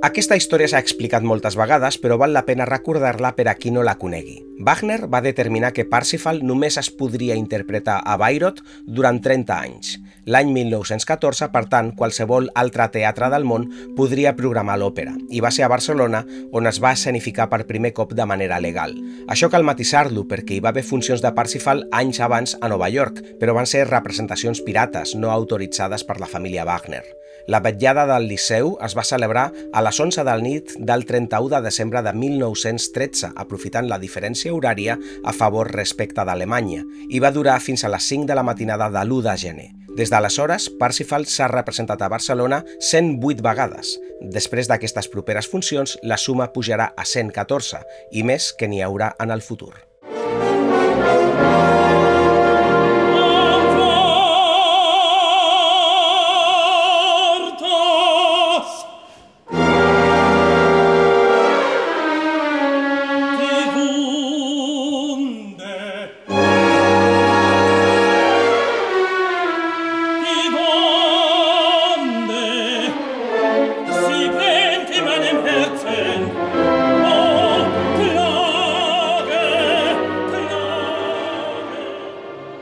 Aquesta 0.00 0.32
història 0.32 0.64
s'ha 0.64 0.80
explicat 0.80 1.20
moltes 1.28 1.58
vegades, 1.60 1.98
però 2.00 2.16
val 2.16 2.32
la 2.32 2.46
pena 2.46 2.64
recordar-la 2.64 3.34
per 3.36 3.44
a 3.50 3.52
qui 3.58 3.68
no 3.68 3.82
la 3.84 3.98
conegui. 4.00 4.38
Wagner 4.64 5.02
va 5.12 5.20
determinar 5.20 5.74
que 5.76 5.84
Parsifal 5.84 6.40
només 6.40 6.78
es 6.80 6.88
podria 6.88 7.36
interpretar 7.36 7.98
a 8.00 8.16
Bayreuth 8.16 8.62
durant 8.86 9.20
30 9.20 9.58
anys. 9.58 9.92
L'any 10.24 10.54
1914, 10.56 11.50
per 11.52 11.64
tant, 11.68 11.92
qualsevol 12.00 12.48
altre 12.56 12.88
teatre 12.96 13.28
del 13.28 13.44
món 13.44 13.68
podria 13.98 14.32
programar 14.40 14.78
l'òpera, 14.80 15.12
i 15.28 15.44
va 15.44 15.52
ser 15.52 15.68
a 15.68 15.72
Barcelona 15.72 16.24
on 16.56 16.72
es 16.72 16.80
va 16.80 16.96
escenificar 16.96 17.50
per 17.52 17.66
primer 17.68 17.92
cop 17.92 18.16
de 18.16 18.24
manera 18.24 18.56
legal. 18.56 18.96
Això 19.28 19.52
cal 19.52 19.68
matisar-lo 19.68 20.24
perquè 20.24 20.56
hi 20.56 20.64
va 20.64 20.72
haver 20.72 20.86
funcions 20.94 21.20
de 21.20 21.36
Parsifal 21.36 21.84
anys 21.92 22.24
abans 22.24 22.56
a 22.56 22.72
Nova 22.72 22.88
York, 22.88 23.20
però 23.36 23.52
van 23.52 23.68
ser 23.68 23.84
representacions 23.92 24.64
pirates, 24.64 25.12
no 25.12 25.28
autoritzades 25.28 26.08
per 26.08 26.22
la 26.24 26.30
família 26.38 26.64
Wagner. 26.64 27.04
La 27.46 27.60
vetllada 27.64 28.06
del 28.06 28.28
Liceu 28.28 28.76
es 28.84 28.94
va 28.96 29.04
celebrar 29.06 29.50
a 29.72 29.82
les 29.84 30.00
11 30.00 30.24
del 30.26 30.42
nit 30.44 30.74
del 30.78 31.06
31 31.06 31.48
de 31.56 31.62
desembre 31.64 32.02
de 32.02 32.12
1913, 32.12 33.32
aprofitant 33.36 33.88
la 33.88 33.98
diferència 33.98 34.52
horària 34.54 34.98
a 35.24 35.32
favor 35.32 35.70
respecte 35.72 36.24
d'Alemanya, 36.24 36.84
i 37.08 37.20
va 37.22 37.32
durar 37.32 37.60
fins 37.60 37.84
a 37.84 37.92
les 37.92 38.08
5 38.12 38.28
de 38.28 38.38
la 38.38 38.46
matinada 38.46 38.90
de 38.90 39.04
l'1 39.04 39.22
de 39.26 39.36
gener. 39.36 39.68
Des 39.90 40.10
d'aleshores, 40.12 40.70
Parsifal 40.78 41.26
s'ha 41.26 41.48
representat 41.50 42.02
a 42.02 42.08
Barcelona 42.08 42.62
108 42.78 43.42
vegades. 43.42 43.96
Després 44.20 44.70
d'aquestes 44.70 45.10
properes 45.10 45.50
funcions, 45.50 45.98
la 46.02 46.16
suma 46.16 46.52
pujarà 46.54 46.92
a 46.96 47.04
114, 47.04 47.82
i 48.12 48.22
més 48.22 48.52
que 48.56 48.70
n'hi 48.70 48.84
haurà 48.86 49.16
en 49.18 49.34
el 49.34 49.42
futur. 49.42 49.89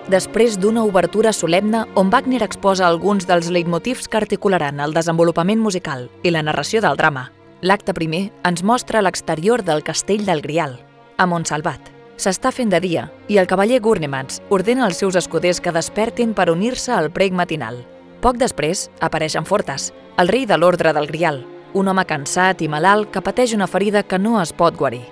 Després 0.08 0.56
d'una 0.56 0.82
obertura 0.88 1.32
solemne 1.36 1.84
on 1.94 2.08
Wagner 2.10 2.40
exposa 2.42 2.86
alguns 2.86 3.26
dels 3.28 3.50
leitmotivs 3.52 4.08
que 4.08 4.16
articularan 4.16 4.80
el 4.80 4.94
desenvolupament 4.96 5.60
musical 5.60 6.08
i 6.22 6.32
la 6.32 6.42
narració 6.42 6.80
del 6.80 6.96
drama. 6.96 7.28
L'acte 7.60 7.92
primer 7.92 8.30
ens 8.48 8.62
mostra 8.64 9.02
l'exterior 9.02 9.62
del 9.62 9.82
castell 9.84 10.24
del 10.24 10.40
Grial, 10.40 10.78
a 11.18 11.26
Montsalvat. 11.26 11.92
S'està 12.16 12.50
fent 12.54 12.72
de 12.72 12.80
dia 12.80 13.04
i 13.28 13.36
el 13.38 13.46
cavaller 13.46 13.82
Gurnemans 13.84 14.40
ordena 14.48 14.86
als 14.86 14.98
seus 14.98 15.14
escuders 15.18 15.60
que 15.60 15.74
despertin 15.76 16.32
per 16.34 16.48
unir-se 16.50 16.92
al 16.92 17.12
prec 17.12 17.36
matinal. 17.36 17.84
Poc 18.22 18.40
després 18.40 18.88
apareixen 19.00 19.44
Fortes, 19.46 19.92
el 20.16 20.32
rei 20.32 20.46
de 20.46 20.56
l'ordre 20.58 20.94
del 20.96 21.06
Grial, 21.06 21.44
un 21.74 21.88
home 21.88 22.04
cansat 22.08 22.62
i 22.64 22.68
malalt 22.68 23.12
que 23.12 23.22
pateix 23.22 23.52
una 23.54 23.68
ferida 23.68 24.02
que 24.02 24.18
no 24.18 24.40
es 24.40 24.54
pot 24.56 24.74
guarir. 24.74 25.04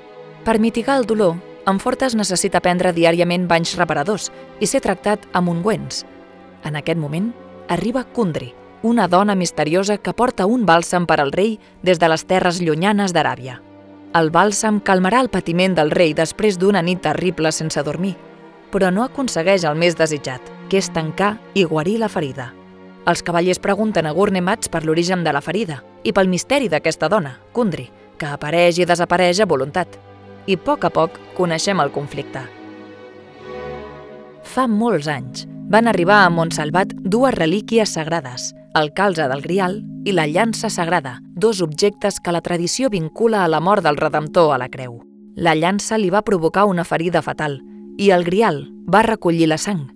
Per 0.45 0.59
mitigar 0.59 0.97
el 0.99 1.07
dolor, 1.07 1.37
en 1.67 1.81
Fortes 1.83 2.15
necessita 2.15 2.63
prendre 2.63 2.93
diàriament 2.95 3.49
banys 3.51 3.75
reparadors 3.79 4.31
i 4.63 4.69
ser 4.71 4.81
tractat 4.85 5.27
amb 5.35 5.51
ungüents. 5.51 6.05
En 6.65 6.79
aquest 6.79 6.99
moment, 6.99 7.33
arriba 7.69 8.05
Kundri, 8.05 8.53
una 8.83 9.09
dona 9.11 9.35
misteriosa 9.35 9.99
que 9.99 10.15
porta 10.15 10.47
un 10.47 10.67
bàlsam 10.67 11.07
per 11.11 11.19
al 11.21 11.33
rei 11.35 11.59
des 11.83 11.99
de 11.99 12.09
les 12.09 12.25
terres 12.25 12.61
llunyanes 12.63 13.13
d'Aràbia. 13.13 13.59
El 14.15 14.31
bàlsam 14.31 14.79
calmarà 14.81 15.21
el 15.21 15.29
patiment 15.29 15.75
del 15.75 15.91
rei 15.91 16.15
després 16.15 16.57
d'una 16.57 16.83
nit 16.83 17.03
terrible 17.03 17.51
sense 17.53 17.83
dormir, 17.83 18.15
però 18.71 18.93
no 18.95 19.03
aconsegueix 19.03 19.67
el 19.67 19.75
més 19.75 19.99
desitjat, 19.99 20.41
que 20.71 20.79
és 20.79 20.93
tancar 20.95 21.37
i 21.55 21.65
guarir 21.65 21.99
la 21.99 22.09
ferida. 22.09 22.53
Els 23.07 23.23
cavallers 23.23 23.63
pregunten 23.63 24.07
a 24.07 24.15
Gurnemats 24.15 24.71
per 24.71 24.85
l'origen 24.85 25.23
de 25.25 25.35
la 25.35 25.43
ferida 25.43 25.83
i 26.03 26.15
pel 26.15 26.31
misteri 26.31 26.71
d'aquesta 26.71 27.11
dona, 27.11 27.39
Kundri, 27.53 27.91
que 28.19 28.27
apareix 28.27 28.79
i 28.79 28.87
desapareix 28.87 29.43
a 29.43 29.47
voluntat 29.47 30.06
i 30.47 30.55
a 30.55 30.63
poc 30.63 30.85
a 30.87 30.91
poc 30.91 31.19
coneixem 31.37 31.81
el 31.83 31.93
conflicte. 31.93 32.43
Fa 34.47 34.67
molts 34.71 35.09
anys 35.11 35.45
van 35.69 35.89
arribar 35.91 36.23
a 36.25 36.31
Montsalvat 36.31 36.95
dues 37.03 37.35
relíquies 37.35 37.93
sagrades, 37.99 38.53
el 38.79 38.93
calze 38.95 39.27
del 39.29 39.43
Grial 39.43 39.81
i 40.07 40.15
la 40.15 40.29
llança 40.31 40.71
sagrada, 40.71 41.19
dos 41.35 41.61
objectes 41.61 42.21
que 42.21 42.33
la 42.33 42.41
tradició 42.41 42.89
vincula 42.89 43.45
a 43.45 43.49
la 43.49 43.61
mort 43.61 43.83
del 43.83 43.99
Redemptor 43.99 44.55
a 44.55 44.59
la 44.63 44.71
creu. 44.71 45.01
La 45.35 45.57
llança 45.59 45.99
li 45.99 46.11
va 46.11 46.23
provocar 46.23 46.65
una 46.65 46.85
ferida 46.85 47.23
fatal 47.23 47.59
i 47.99 48.11
el 48.15 48.25
Grial 48.25 48.63
va 48.87 49.03
recollir 49.03 49.51
la 49.51 49.59
sang. 49.59 49.89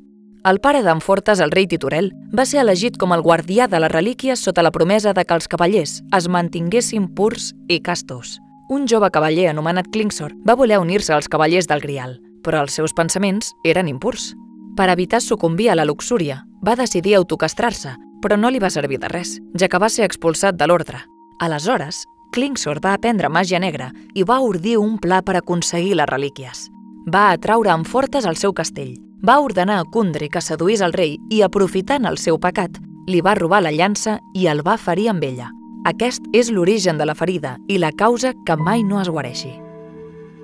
El 0.45 0.59
pare 0.61 0.83
d'en 0.83 1.01
Fortes, 1.05 1.39
el 1.39 1.53
rei 1.53 1.67
Titurel, 1.69 2.11
va 2.37 2.47
ser 2.49 2.63
elegit 2.65 2.97
com 2.99 3.13
el 3.13 3.23
guardià 3.23 3.69
de 3.69 3.79
les 3.79 3.93
relíquies 3.93 4.41
sota 4.41 4.65
la 4.65 4.73
promesa 4.73 5.13
de 5.13 5.25
que 5.25 5.37
els 5.37 5.49
cavallers 5.49 6.01
es 6.17 6.29
mantinguessin 6.29 7.11
purs 7.15 7.53
i 7.69 7.79
castos 7.85 8.41
un 8.71 8.87
jove 8.87 9.11
cavaller 9.11 9.49
anomenat 9.51 9.89
Klingsor 9.91 10.31
va 10.47 10.55
voler 10.55 10.79
unir-se 10.79 11.13
als 11.13 11.29
cavallers 11.29 11.67
del 11.67 11.83
Grial, 11.83 12.21
però 12.45 12.63
els 12.63 12.77
seus 12.79 12.95
pensaments 12.95 13.51
eren 13.67 13.91
impurs. 13.91 14.31
Per 14.79 14.87
evitar 14.89 15.21
sucumbir 15.21 15.73
a 15.73 15.75
la 15.75 15.85
luxúria, 15.85 16.45
va 16.63 16.77
decidir 16.79 17.17
autocastrar-se, 17.19 17.97
però 18.23 18.39
no 18.39 18.49
li 18.49 18.63
va 18.63 18.71
servir 18.71 19.01
de 19.03 19.11
res, 19.11 19.41
ja 19.59 19.67
que 19.69 19.83
va 19.83 19.91
ser 19.91 20.07
expulsat 20.07 20.55
de 20.55 20.71
l'ordre. 20.71 21.03
Aleshores, 21.41 22.05
Klingsor 22.31 22.79
va 22.79 22.95
aprendre 22.95 23.29
màgia 23.29 23.59
negra 23.59 23.91
i 24.15 24.23
va 24.23 24.39
ordir 24.39 24.79
un 24.79 24.99
pla 25.03 25.19
per 25.21 25.41
aconseguir 25.41 25.97
les 25.99 26.07
relíquies. 26.07 26.69
Va 27.11 27.33
atraure 27.35 27.75
amb 27.75 27.89
fortes 27.89 28.25
al 28.25 28.39
seu 28.39 28.55
castell, 28.55 28.95
va 29.27 29.41
ordenar 29.43 29.81
a 29.81 29.85
Kundri 29.85 30.31
que 30.31 30.41
seduís 30.41 30.81
el 30.81 30.95
rei 30.95 31.19
i, 31.29 31.43
aprofitant 31.43 32.07
el 32.07 32.23
seu 32.23 32.39
pecat, 32.39 32.79
li 33.11 33.21
va 33.21 33.35
robar 33.35 33.65
la 33.67 33.75
llança 33.75 34.21
i 34.33 34.47
el 34.47 34.63
va 34.63 34.79
ferir 34.79 35.11
amb 35.11 35.27
ella. 35.27 35.51
Aquest 35.85 36.27
és 36.37 36.51
l'origen 36.53 36.99
de 37.01 37.07
la 37.09 37.15
ferida 37.17 37.55
i 37.65 37.79
la 37.81 37.89
causa 37.97 38.35
que 38.45 38.57
mai 38.61 38.83
no 38.85 38.99
es 39.01 39.09
guareixi. 39.09 39.55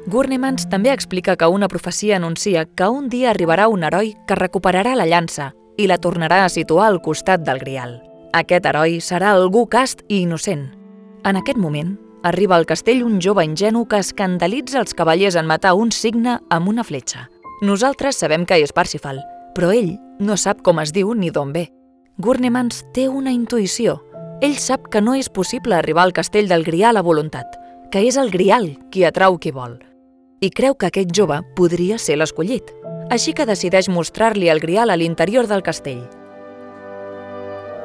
Gurnemans 0.08 0.64
també 0.72 0.88
explica 0.94 1.34
que 1.36 1.48
una 1.52 1.68
profecia 1.68 2.16
anuncia 2.16 2.64
que 2.64 2.88
un 2.88 3.10
dia 3.12 3.32
arribarà 3.34 3.66
un 3.68 3.84
heroi 3.84 4.14
que 4.26 4.38
recuperarà 4.38 4.94
la 4.96 5.04
llança 5.04 5.50
i 5.76 5.88
la 5.90 5.98
tornarà 5.98 6.44
a 6.44 6.48
situar 6.48 6.86
al 6.86 7.02
costat 7.02 7.44
del 7.44 7.60
grial. 7.60 7.98
Aquest 8.32 8.64
heroi 8.64 8.96
serà 9.04 9.34
algú 9.34 9.66
cast 9.68 10.00
i 10.08 10.22
innocent. 10.22 10.70
En 11.24 11.36
aquest 11.36 11.60
moment, 11.60 11.98
arriba 12.22 12.56
al 12.56 12.64
castell 12.64 13.04
un 13.04 13.20
jove 13.20 13.44
ingenu 13.44 13.84
que 13.84 14.00
escandalitza 14.00 14.80
els 14.80 14.96
cavallers 14.96 15.36
en 15.36 15.44
matar 15.44 15.74
un 15.76 15.92
signe 15.92 16.38
amb 16.48 16.72
una 16.72 16.84
fletxa. 16.84 17.28
Nosaltres 17.60 18.16
sabem 18.16 18.48
que 18.48 18.56
és 18.56 18.72
Parsifal, 18.72 19.20
però 19.54 19.68
ell 19.68 19.98
no 20.18 20.40
sap 20.40 20.64
com 20.64 20.80
es 20.80 20.96
diu 20.96 21.12
ni 21.12 21.28
d'on 21.28 21.52
ve. 21.52 21.68
Gurnemans 22.16 22.86
té 22.96 23.10
una 23.12 23.36
intuïció 23.36 24.00
ell 24.40 24.56
sap 24.60 24.90
que 24.92 25.00
no 25.00 25.14
és 25.16 25.30
possible 25.32 25.76
arribar 25.76 26.02
al 26.04 26.12
castell 26.12 26.48
del 26.48 26.64
Grial 26.64 26.96
a 26.96 27.02
voluntat, 27.02 27.56
que 27.90 28.02
és 28.04 28.18
el 28.20 28.30
Grial 28.30 28.74
qui 28.92 29.06
atrau 29.08 29.38
qui 29.40 29.52
vol, 29.54 29.78
i 30.44 30.50
creu 30.50 30.74
que 30.76 30.90
aquest 30.90 31.14
jove 31.16 31.40
podria 31.56 31.96
ser 31.98 32.18
l'escollit. 32.18 32.68
Així 33.10 33.32
que 33.32 33.46
decideix 33.46 33.88
mostrar-li 33.88 34.50
el 34.50 34.60
Grial 34.60 34.90
a 34.90 34.96
l'interior 34.98 35.46
del 35.46 35.62
castell. 35.62 36.02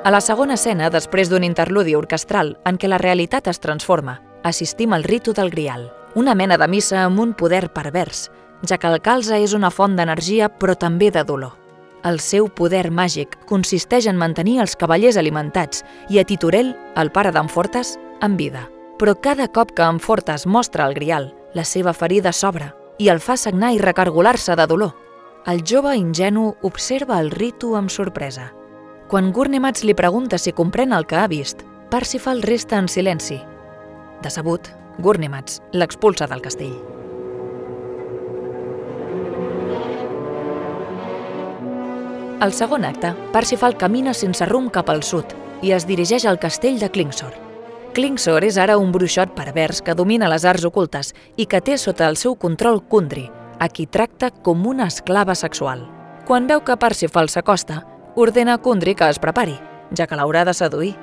A 0.03 0.10
la 0.10 0.20
segona 0.20 0.58
escena, 0.58 0.89
després 0.89 1.29
d'un 1.29 1.46
interludi 1.46 1.93
orquestral 1.96 2.55
en 2.65 2.81
què 2.81 2.89
la 2.89 2.98
realitat 2.98 3.48
es 3.48 3.62
transforma, 3.62 4.17
assistim 4.43 4.93
al 4.98 5.05
ritu 5.05 5.31
del 5.38 5.53
Grial, 5.53 5.91
una 6.15 6.36
mena 6.36 6.58
de 6.58 6.67
missa 6.67 7.05
amb 7.05 7.22
un 7.22 7.36
poder 7.38 7.70
pervers, 7.72 8.31
ja 8.67 8.81
que 8.81 8.89
el 8.89 9.00
calze 9.00 9.38
és 9.38 9.53
una 9.53 9.70
font 9.70 9.96
d'energia 9.96 10.50
però 10.50 10.75
també 10.75 11.12
de 11.13 11.24
dolor. 11.24 11.61
El 12.03 12.17
seu 12.20 12.48
poder 12.50 12.89
màgic 12.89 13.36
consisteix 13.50 14.08
en 14.10 14.17
mantenir 14.17 14.58
els 14.63 14.74
cavallers 14.75 15.20
alimentats 15.22 15.84
i 16.10 16.17
a 16.17 16.24
Titurel, 16.25 16.74
el 16.98 17.12
pare 17.13 17.29
d'en 17.34 17.50
Fortes, 17.50 17.98
en 18.25 18.38
vida. 18.38 18.65
Però 18.98 19.13
cada 19.22 19.48
cop 19.48 19.74
que 19.77 19.86
en 19.86 20.00
Fortes 20.01 20.48
mostra 20.48 20.88
el 20.88 20.96
grial, 20.98 21.31
la 21.53 21.65
seva 21.65 21.93
ferida 21.93 22.34
s'obre 22.34 22.72
i 23.01 23.10
el 23.10 23.22
fa 23.22 23.38
sagnar 23.38 23.74
i 23.74 23.79
recargolar-se 23.81 24.55
de 24.58 24.65
dolor. 24.70 24.96
El 25.46 25.63
jove 25.65 25.96
ingenu 25.98 26.51
observa 26.62 27.20
el 27.20 27.31
ritu 27.31 27.75
amb 27.77 27.89
sorpresa. 27.89 28.51
Quan 29.10 29.31
Gurnemats 29.34 29.84
li 29.84 29.98
pregunta 29.98 30.38
si 30.38 30.53
comprèn 30.53 30.93
el 30.93 31.05
que 31.05 31.17
ha 31.17 31.27
vist, 31.27 31.65
Parsifal 31.91 32.41
resta 32.41 32.77
en 32.77 32.88
silenci. 32.88 33.41
Decebut, 34.24 34.70
Gurnemats 35.00 35.62
l'expulsa 35.74 36.29
del 36.29 36.41
castell. 36.41 37.00
Al 42.41 42.53
segon 42.53 42.86
acte, 42.86 43.12
Parsifal 43.29 43.75
camina 43.77 44.15
sense 44.17 44.48
rumb 44.50 44.71
cap 44.74 44.88
al 44.89 45.03
sud 45.05 45.36
i 45.62 45.75
es 45.75 45.83
dirigeix 45.86 46.24
al 46.25 46.39
castell 46.41 46.79
de 46.81 46.88
Klingsor. 46.89 47.36
Klingsor 47.93 48.41
és 48.48 48.57
ara 48.57 48.79
un 48.81 48.89
bruixot 48.89 49.36
pervers 49.38 49.83
que 49.86 49.93
domina 49.93 50.29
les 50.31 50.48
arts 50.50 50.65
ocultes 50.65 51.12
i 51.38 51.45
que 51.45 51.60
té 51.62 51.77
sota 51.77 52.07
el 52.10 52.17
seu 52.17 52.33
control 52.33 52.81
Kundri, 52.81 53.27
a 53.60 53.67
qui 53.69 53.86
tracta 53.86 54.31
com 54.31 54.65
una 54.65 54.89
esclava 54.89 55.36
sexual. 55.38 55.86
Quan 56.25 56.50
veu 56.50 56.65
que 56.65 56.79
Parsifal 56.81 57.29
s'acosta, 57.29 57.83
ordena 58.15 58.57
a 58.57 58.63
Kundri 58.65 58.98
que 58.98 59.12
es 59.13 59.21
prepari, 59.21 59.60
ja 59.93 60.10
que 60.10 60.17
l'haurà 60.17 60.41
de 60.41 60.57
seduir. 60.57 60.95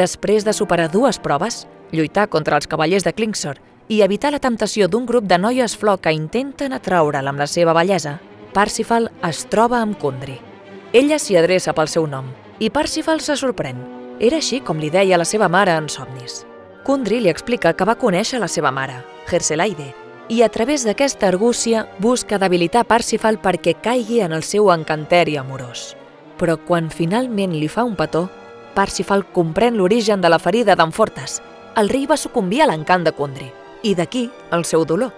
Després 0.00 0.48
de 0.48 0.56
superar 0.56 0.88
dues 0.88 1.20
proves, 1.20 1.66
lluitar 1.92 2.30
contra 2.32 2.56
els 2.56 2.72
cavallers 2.72 3.04
de 3.04 3.12
Klingsor 3.12 3.60
i 3.92 4.00
evitar 4.00 4.32
la 4.32 4.40
temptació 4.40 4.88
d'un 4.88 5.04
grup 5.04 5.28
de 5.28 5.36
noies 5.36 5.76
flor 5.76 6.00
que 6.00 6.16
intenten 6.16 6.72
atraure'l 6.72 7.28
amb 7.28 7.44
la 7.44 7.52
seva 7.52 7.76
bellesa, 7.76 8.16
Parsifal 8.56 9.12
es 9.20 9.44
troba 9.52 9.84
amb 9.84 10.00
Kundry. 10.00 10.55
Ella 10.92 11.18
s'hi 11.18 11.36
adreça 11.36 11.74
pel 11.74 11.88
seu 11.90 12.06
nom 12.06 12.28
i 12.58 12.70
Parsifal 12.70 13.20
se 13.20 13.36
sorprèn. 13.36 13.76
Era 14.20 14.38
així 14.40 14.62
com 14.64 14.78
li 14.80 14.88
deia 14.90 15.18
la 15.18 15.26
seva 15.28 15.48
mare 15.48 15.74
en 15.76 15.88
somnis. 15.92 16.44
Kundry 16.86 17.18
li 17.20 17.28
explica 17.28 17.74
que 17.74 17.84
va 17.84 17.98
conèixer 17.98 18.38
la 18.40 18.48
seva 18.48 18.70
mare, 18.70 19.02
Herselaide, 19.26 19.90
i 20.28 20.42
a 20.42 20.48
través 20.48 20.86
d'aquesta 20.86 21.28
argúcia 21.28 21.84
busca 21.98 22.38
debilitar 22.38 22.86
Parsifal 22.86 23.40
perquè 23.42 23.74
caigui 23.82 24.22
en 24.22 24.32
el 24.32 24.42
seu 24.42 24.70
encanteri 24.72 25.36
amorós. 25.36 25.96
Però 26.38 26.56
quan 26.56 26.88
finalment 26.90 27.56
li 27.58 27.68
fa 27.68 27.84
un 27.84 27.96
petó, 27.96 28.28
Parsifal 28.74 29.26
comprèn 29.32 29.76
l'origen 29.76 30.20
de 30.20 30.30
la 30.30 30.38
ferida 30.38 30.76
d'en 30.76 30.92
Fortes. 30.92 31.40
El 31.76 31.90
rei 31.90 32.06
va 32.06 32.16
sucumbir 32.16 32.62
a 32.62 32.70
l'encant 32.70 33.04
de 33.04 33.12
Kundry, 33.12 33.50
i 33.82 33.94
d'aquí 33.94 34.30
el 34.52 34.64
seu 34.64 34.84
dolor. 34.84 35.12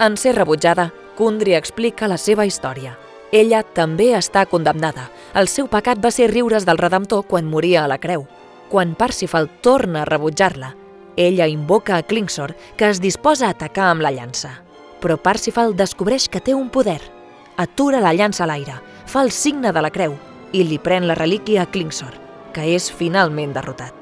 En 0.00 0.16
ser 0.16 0.34
rebutjada, 0.34 0.90
Kundry 1.16 1.54
explica 1.54 2.08
la 2.08 2.18
seva 2.18 2.46
història. 2.46 2.96
Ella 3.32 3.62
també 3.62 4.10
està 4.18 4.42
condemnada. 4.50 5.08
El 5.38 5.46
seu 5.46 5.68
pecat 5.70 6.00
va 6.02 6.10
ser 6.10 6.30
riure's 6.32 6.66
del 6.66 6.78
Redemptor 6.78 7.26
quan 7.30 7.46
moria 7.46 7.84
a 7.84 7.90
la 7.90 8.00
creu. 8.02 8.26
Quan 8.70 8.96
Parsifal 8.98 9.48
torna 9.62 10.02
a 10.02 10.08
rebutjar-la, 10.08 10.74
ella 11.16 11.46
invoca 11.46 11.96
a 11.96 12.02
Klingsor, 12.02 12.56
que 12.76 12.88
es 12.88 13.00
disposa 13.00 13.46
a 13.46 13.54
atacar 13.54 13.90
amb 13.90 14.02
la 14.02 14.10
llança. 14.10 14.62
Però 15.00 15.16
Parsifal 15.16 15.76
descobreix 15.76 16.28
que 16.28 16.40
té 16.40 16.54
un 16.54 16.70
poder. 16.70 17.00
Atura 17.56 18.00
la 18.00 18.14
llança 18.14 18.44
a 18.44 18.50
l'aire, 18.50 18.80
fa 19.06 19.22
el 19.22 19.30
signe 19.30 19.72
de 19.72 19.82
la 19.82 19.90
creu 19.94 20.16
i 20.52 20.64
li 20.64 20.78
pren 20.78 21.06
la 21.06 21.18
relíquia 21.18 21.62
a 21.62 21.70
Klingsor, 21.70 22.14
que 22.54 22.66
és 22.74 22.90
finalment 22.90 23.52
derrotat. 23.54 23.99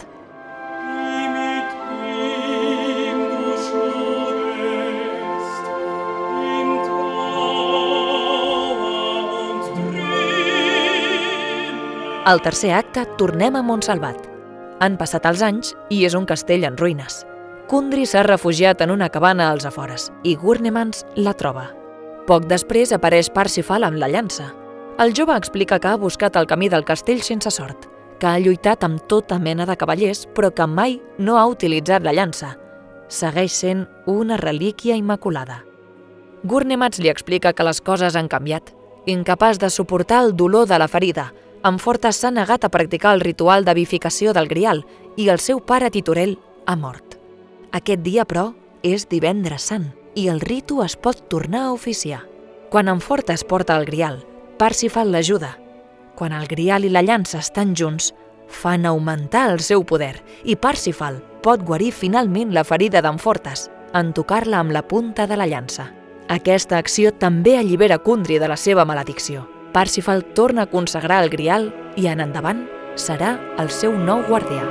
Al 12.28 12.42
tercer 12.42 12.74
acte 12.76 13.06
tornem 13.16 13.54
a 13.56 13.62
Montsalvat. 13.64 14.26
Han 14.84 14.98
passat 15.00 15.24
els 15.24 15.40
anys 15.40 15.70
i 15.88 16.02
és 16.04 16.12
un 16.12 16.26
castell 16.28 16.66
en 16.68 16.74
ruïnes. 16.76 17.22
Kundry 17.70 18.04
s'ha 18.04 18.20
refugiat 18.26 18.82
en 18.84 18.92
una 18.92 19.08
cabana 19.08 19.46
als 19.48 19.64
afores 19.64 20.10
i 20.28 20.34
Gurnemans 20.36 21.06
la 21.16 21.32
troba. 21.32 21.70
Poc 22.28 22.44
després 22.50 22.92
apareix 22.92 23.32
Parsifal 23.32 23.88
amb 23.88 23.96
la 23.96 24.12
llança. 24.12 24.50
El 25.00 25.16
jove 25.16 25.38
explica 25.40 25.80
que 25.80 25.88
ha 25.88 25.96
buscat 25.96 26.36
el 26.36 26.50
camí 26.52 26.68
del 26.68 26.84
castell 26.84 27.24
sense 27.24 27.48
sort, 27.48 27.88
que 28.20 28.28
ha 28.28 28.36
lluitat 28.44 28.84
amb 28.84 29.00
tota 29.08 29.40
mena 29.40 29.64
de 29.64 29.80
cavallers 29.80 30.26
però 30.36 30.52
que 30.52 30.68
mai 30.68 31.00
no 31.16 31.40
ha 31.40 31.48
utilitzat 31.48 32.04
la 32.04 32.12
llança. 32.12 32.58
Segueix 33.08 33.56
sent 33.56 33.86
una 34.04 34.36
relíquia 34.36 35.00
immaculada. 35.00 35.62
Gurnemats 36.44 37.00
li 37.00 37.08
explica 37.08 37.54
que 37.54 37.64
les 37.64 37.80
coses 37.80 38.20
han 38.20 38.28
canviat. 38.28 38.74
Incapaç 39.06 39.56
de 39.56 39.70
suportar 39.72 40.26
el 40.26 40.36
dolor 40.36 40.68
de 40.68 40.76
la 40.78 40.92
ferida, 40.92 41.32
Fortes 41.78 42.16
s'ha 42.16 42.30
negat 42.30 42.64
a 42.64 42.70
practicar 42.70 43.14
el 43.14 43.20
ritual 43.20 43.64
de 43.64 43.74
bificació 43.74 44.32
del 44.32 44.48
grial 44.48 44.84
i 45.16 45.28
el 45.28 45.40
seu 45.42 45.60
pare 45.60 45.90
Titorel 45.90 46.38
ha 46.66 46.76
mort. 46.76 47.18
Aquest 47.72 48.02
dia, 48.02 48.24
però, 48.24 48.52
és 48.82 49.08
divendres 49.08 49.62
sant 49.62 49.90
i 50.14 50.28
el 50.28 50.40
ritu 50.40 50.82
es 50.82 50.96
pot 50.96 51.28
tornar 51.28 51.66
a 51.66 51.72
oficiar. 51.72 52.22
Quan 52.70 53.00
Fortes 53.00 53.44
porta 53.44 53.76
el 53.76 53.86
grial, 53.86 54.24
Parsifal 54.58 55.12
l'ajuda. 55.12 55.56
Quan 56.14 56.32
el 56.32 56.46
grial 56.46 56.84
i 56.84 56.90
la 56.90 57.02
llança 57.02 57.38
estan 57.38 57.74
junts, 57.74 58.14
fan 58.48 58.86
augmentar 58.86 59.50
el 59.52 59.60
seu 59.60 59.84
poder 59.84 60.22
i 60.44 60.56
Parsifal 60.56 61.20
pot 61.42 61.62
guarir 61.62 61.92
finalment 61.92 62.54
la 62.54 62.64
ferida 62.64 63.02
Fortes 63.18 63.70
en 63.94 64.12
tocar-la 64.12 64.58
amb 64.58 64.72
la 64.72 64.82
punta 64.82 65.26
de 65.26 65.36
la 65.36 65.46
llança. 65.46 65.92
Aquesta 66.28 66.78
acció 66.78 67.12
també 67.12 67.56
allibera 67.56 67.98
Kundry 67.98 68.38
de 68.38 68.48
la 68.48 68.56
seva 68.56 68.84
maledicció. 68.84 69.57
Parsifal 69.72 70.24
torna 70.34 70.62
a 70.62 70.70
consagrar 70.70 71.22
el 71.22 71.30
Grial 71.30 71.68
i 71.96 72.08
en 72.08 72.22
endavant 72.24 72.64
serà 72.96 73.36
el 73.60 73.68
seu 73.70 73.92
nou 73.92 74.24
guardià. 74.26 74.64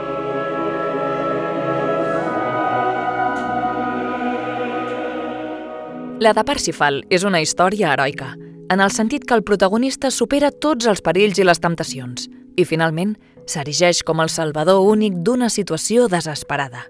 La 6.17 6.33
de 6.33 6.43
Parsifal 6.43 7.03
és 7.13 7.23
una 7.29 7.43
història 7.45 7.91
heroica, 7.93 8.33
en 8.73 8.81
el 8.81 8.91
sentit 8.91 9.23
que 9.23 9.37
el 9.37 9.45
protagonista 9.45 10.09
supera 10.11 10.49
tots 10.49 10.89
els 10.89 11.03
perills 11.05 11.37
i 11.37 11.45
les 11.45 11.61
temptacions 11.61 12.25
i, 12.57 12.65
finalment, 12.65 13.13
s'erigeix 13.45 14.01
com 14.03 14.19
el 14.19 14.33
salvador 14.33 14.81
únic 14.81 15.21
d'una 15.23 15.51
situació 15.53 16.09
desesperada. 16.09 16.87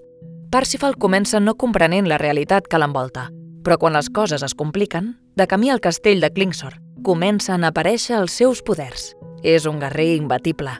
Parsifal 0.49 0.95
comença 0.95 1.43
no 1.43 1.57
comprenent 1.59 2.07
la 2.07 2.17
realitat 2.23 2.71
que 2.71 2.79
l'envolta, 2.79 3.27
però 3.67 3.75
quan 3.77 3.99
les 3.99 4.07
coses 4.09 4.47
es 4.47 4.55
compliquen, 4.55 5.17
de 5.35 5.45
camí 5.45 5.69
al 5.69 5.83
castell 5.83 6.23
de 6.23 6.31
Klingsor, 6.31 6.79
comencen 7.07 7.63
a 7.63 7.71
aparèixer 7.71 8.17
els 8.19 8.35
seus 8.35 8.59
poders. 8.65 9.13
És 9.43 9.67
un 9.69 9.79
guerrer 9.79 10.17
imbatible 10.17 10.73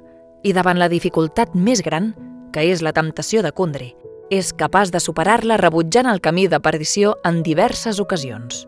i 0.44 0.54
davant 0.54 0.80
la 0.80 0.90
dificultat 0.92 1.56
més 1.56 1.82
gran, 1.84 2.12
que 2.54 2.64
és 2.72 2.84
la 2.84 2.94
temptació 2.96 3.44
de 3.44 3.52
Kundry, 3.56 3.94
és 4.34 4.52
capaç 4.54 4.92
de 4.92 5.00
superar-la 5.04 5.58
rebutjant 5.60 6.08
el 6.10 6.22
camí 6.22 6.48
de 6.52 6.60
perdició 6.64 7.16
en 7.28 7.42
diverses 7.44 8.02
ocasions. 8.04 8.66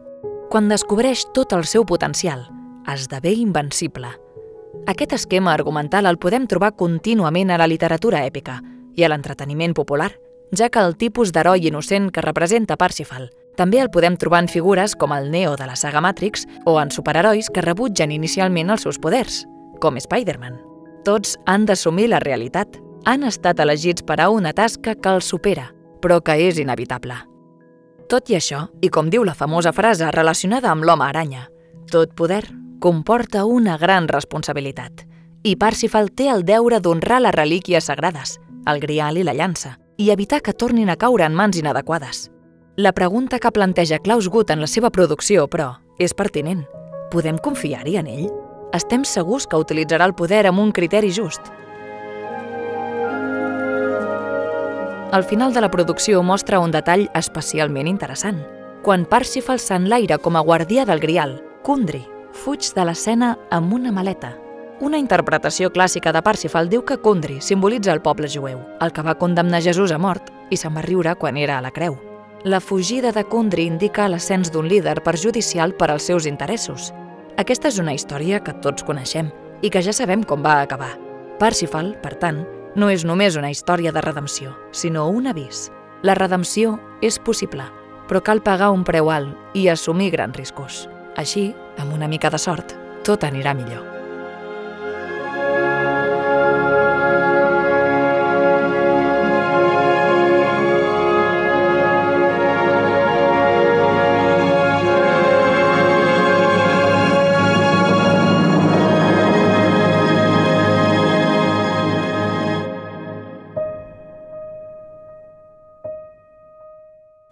Quan 0.49 0.69
descobreix 0.71 1.25
tot 1.35 1.53
el 1.53 1.65
seu 1.69 1.85
potencial, 1.85 2.47
esdevé 2.89 3.35
invencible. 3.37 4.09
Aquest 4.87 5.13
esquema 5.17 5.53
argumental 5.53 6.07
el 6.09 6.17
podem 6.17 6.47
trobar 6.47 6.75
contínuament 6.79 7.51
a 7.51 7.59
la 7.61 7.67
literatura 7.67 8.23
èpica 8.25 8.59
i 8.95 9.03
a 9.03 9.11
l'entreteniment 9.11 9.75
popular, 9.77 10.13
ja 10.55 10.69
que 10.69 10.81
el 10.81 10.97
tipus 10.97 11.33
d'heroi 11.33 11.67
innocent 11.69 12.09
que 12.13 12.25
representa 12.25 12.77
Parsifal 12.77 13.29
també 13.59 13.81
el 13.83 13.89
podem 13.91 14.15
trobar 14.15 14.45
en 14.45 14.47
figures 14.47 14.95
com 14.95 15.11
el 15.11 15.27
Neo 15.33 15.57
de 15.59 15.65
la 15.67 15.75
saga 15.75 15.99
Matrix 15.99 16.45
o 16.65 16.77
en 16.79 16.91
superherois 16.95 17.49
que 17.51 17.63
rebutgen 17.65 18.13
inicialment 18.15 18.71
els 18.71 18.85
seus 18.87 18.99
poders, 19.03 19.41
com 19.83 19.99
Spider-Man. 19.99 20.55
Tots 21.03 21.35
han 21.45 21.65
d'assumir 21.67 22.07
la 22.07 22.21
realitat. 22.23 22.79
Han 23.05 23.23
estat 23.27 23.59
elegits 23.59 24.03
per 24.03 24.19
a 24.21 24.29
una 24.31 24.53
tasca 24.55 24.95
que 24.95 25.11
els 25.11 25.27
supera, 25.27 25.69
però 25.99 26.21
que 26.23 26.37
és 26.47 26.59
inevitable. 26.59 27.19
Tot 28.09 28.31
i 28.31 28.39
això, 28.39 28.65
i 28.81 28.89
com 28.89 29.11
diu 29.11 29.27
la 29.27 29.35
famosa 29.35 29.75
frase 29.75 30.07
relacionada 30.11 30.71
amb 30.71 30.87
l'home 30.87 31.05
aranya, 31.05 31.49
tot 31.91 32.15
poder 32.15 32.45
comporta 32.79 33.43
una 33.45 33.77
gran 33.77 34.07
responsabilitat. 34.07 35.05
I 35.43 35.55
Parsifal 35.59 36.11
té 36.15 36.31
el 36.31 36.45
deure 36.47 36.79
d'honrar 36.79 37.19
les 37.21 37.35
relíquies 37.35 37.91
sagrades, 37.91 38.39
el 38.67 38.79
grial 38.79 39.19
i 39.19 39.23
la 39.27 39.35
llança, 39.35 39.77
i 39.97 40.11
evitar 40.11 40.41
que 40.41 40.55
tornin 40.55 40.89
a 40.89 40.95
caure 40.95 41.27
en 41.27 41.35
mans 41.35 41.59
inadequades. 41.59 42.29
La 42.79 42.93
pregunta 42.93 43.39
que 43.39 43.51
planteja 43.51 43.97
Klaus 43.99 44.29
Gutt 44.31 44.53
en 44.53 44.61
la 44.63 44.67
seva 44.71 44.87
producció, 44.89 45.49
però, 45.51 45.81
és 45.99 46.13
pertinent. 46.15 46.61
Podem 47.11 47.35
confiar-hi 47.43 47.97
en 47.99 48.07
ell? 48.07 48.29
Estem 48.71 49.03
segurs 49.03 49.43
que 49.51 49.59
utilitzarà 49.59 50.07
el 50.07 50.13
poder 50.15 50.45
amb 50.47 50.63
un 50.63 50.71
criteri 50.71 51.11
just? 51.11 51.51
El 55.11 55.27
final 55.27 55.51
de 55.51 55.59
la 55.59 55.69
producció 55.73 56.23
mostra 56.23 56.63
un 56.63 56.71
detall 56.71 57.09
especialment 57.19 57.91
interessant. 57.91 58.45
Quan 58.85 59.03
Parsifal 59.03 59.59
s'enlaira 59.59 60.15
com 60.23 60.39
a 60.39 60.47
guardià 60.47 60.87
del 60.87 61.03
Grial, 61.03 61.41
Kundry 61.67 62.05
fuig 62.31 62.63
de 62.77 62.85
l'escena 62.87 63.35
amb 63.51 63.75
una 63.75 63.91
maleta. 63.91 64.37
Una 64.79 65.03
interpretació 65.03 65.67
clàssica 65.75 66.15
de 66.15 66.23
Parsifal 66.23 66.71
diu 66.71 66.87
que 66.87 67.03
Kundry 67.03 67.41
simbolitza 67.43 67.91
el 67.91 67.99
poble 67.99 68.31
jueu, 68.31 68.63
el 68.79 68.95
que 68.95 69.03
va 69.03 69.19
condemnar 69.19 69.65
Jesús 69.67 69.91
a 69.91 69.99
mort 69.99 70.31
i 70.49 70.55
se'n 70.55 70.79
va 70.79 70.87
riure 70.87 71.19
quan 71.19 71.35
era 71.35 71.57
a 71.57 71.65
la 71.65 71.75
creu. 71.75 72.05
La 72.45 72.61
fugida 72.61 73.11
de 73.11 73.25
Kundry 73.25 73.65
indica 73.67 74.05
l'ascens 74.07 74.47
d'un 74.53 74.69
líder 74.71 75.01
perjudicial 75.03 75.73
per 75.75 75.89
als 75.91 76.05
seus 76.07 76.25
interessos. 76.25 76.93
Aquesta 77.35 77.67
és 77.67 77.79
una 77.83 77.91
història 77.91 78.39
que 78.39 78.53
tots 78.63 78.85
coneixem 78.87 79.27
i 79.61 79.67
que 79.67 79.81
ja 79.83 79.91
sabem 79.91 80.23
com 80.23 80.39
va 80.39 80.61
acabar. 80.61 80.93
Parsifal, 81.39 81.97
per 81.99 82.13
tant, 82.15 82.45
no 82.79 82.87
és 82.87 83.03
només 83.03 83.35
una 83.35 83.51
història 83.51 83.91
de 83.91 83.99
redempció, 83.99 84.55
sinó 84.71 85.09
un 85.11 85.27
avís. 85.27 85.67
La 86.01 86.15
redempció 86.15 86.77
és 87.03 87.19
possible, 87.19 87.67
però 88.07 88.23
cal 88.23 88.39
pagar 88.39 88.71
un 88.71 88.87
preu 88.87 89.11
alt 89.11 89.35
i 89.53 89.67
assumir 89.67 90.13
grans 90.15 90.39
riscos. 90.39 90.85
Així, 91.19 91.49
amb 91.77 91.91
una 91.91 92.07
mica 92.07 92.31
de 92.31 92.39
sort, 92.39 92.77
tot 93.03 93.27
anirà 93.27 93.51
millor. 93.51 93.98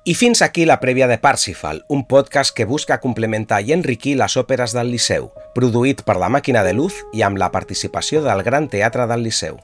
I 0.07 0.13
fins 0.15 0.39
aquí 0.41 0.63
la 0.63 0.77
prèvia 0.79 1.03
de 1.11 1.17
Parsifal, 1.19 1.81
un 1.91 2.05
podcast 2.07 2.55
que 2.55 2.63
busca 2.63 3.01
complementar 3.03 3.59
i 3.67 3.73
enriquir 3.75 4.13
les 4.15 4.37
òperes 4.39 4.71
del 4.71 4.87
Liceu, 4.95 5.27
produït 5.51 6.05
per 6.07 6.15
la 6.15 6.31
Màquina 6.31 6.63
de 6.63 6.71
Luz 6.71 7.03
i 7.11 7.27
amb 7.27 7.35
la 7.35 7.51
participació 7.51 8.23
del 8.23 8.47
Gran 8.47 8.71
Teatre 8.71 9.03
del 9.11 9.27
Liceu. 9.27 9.59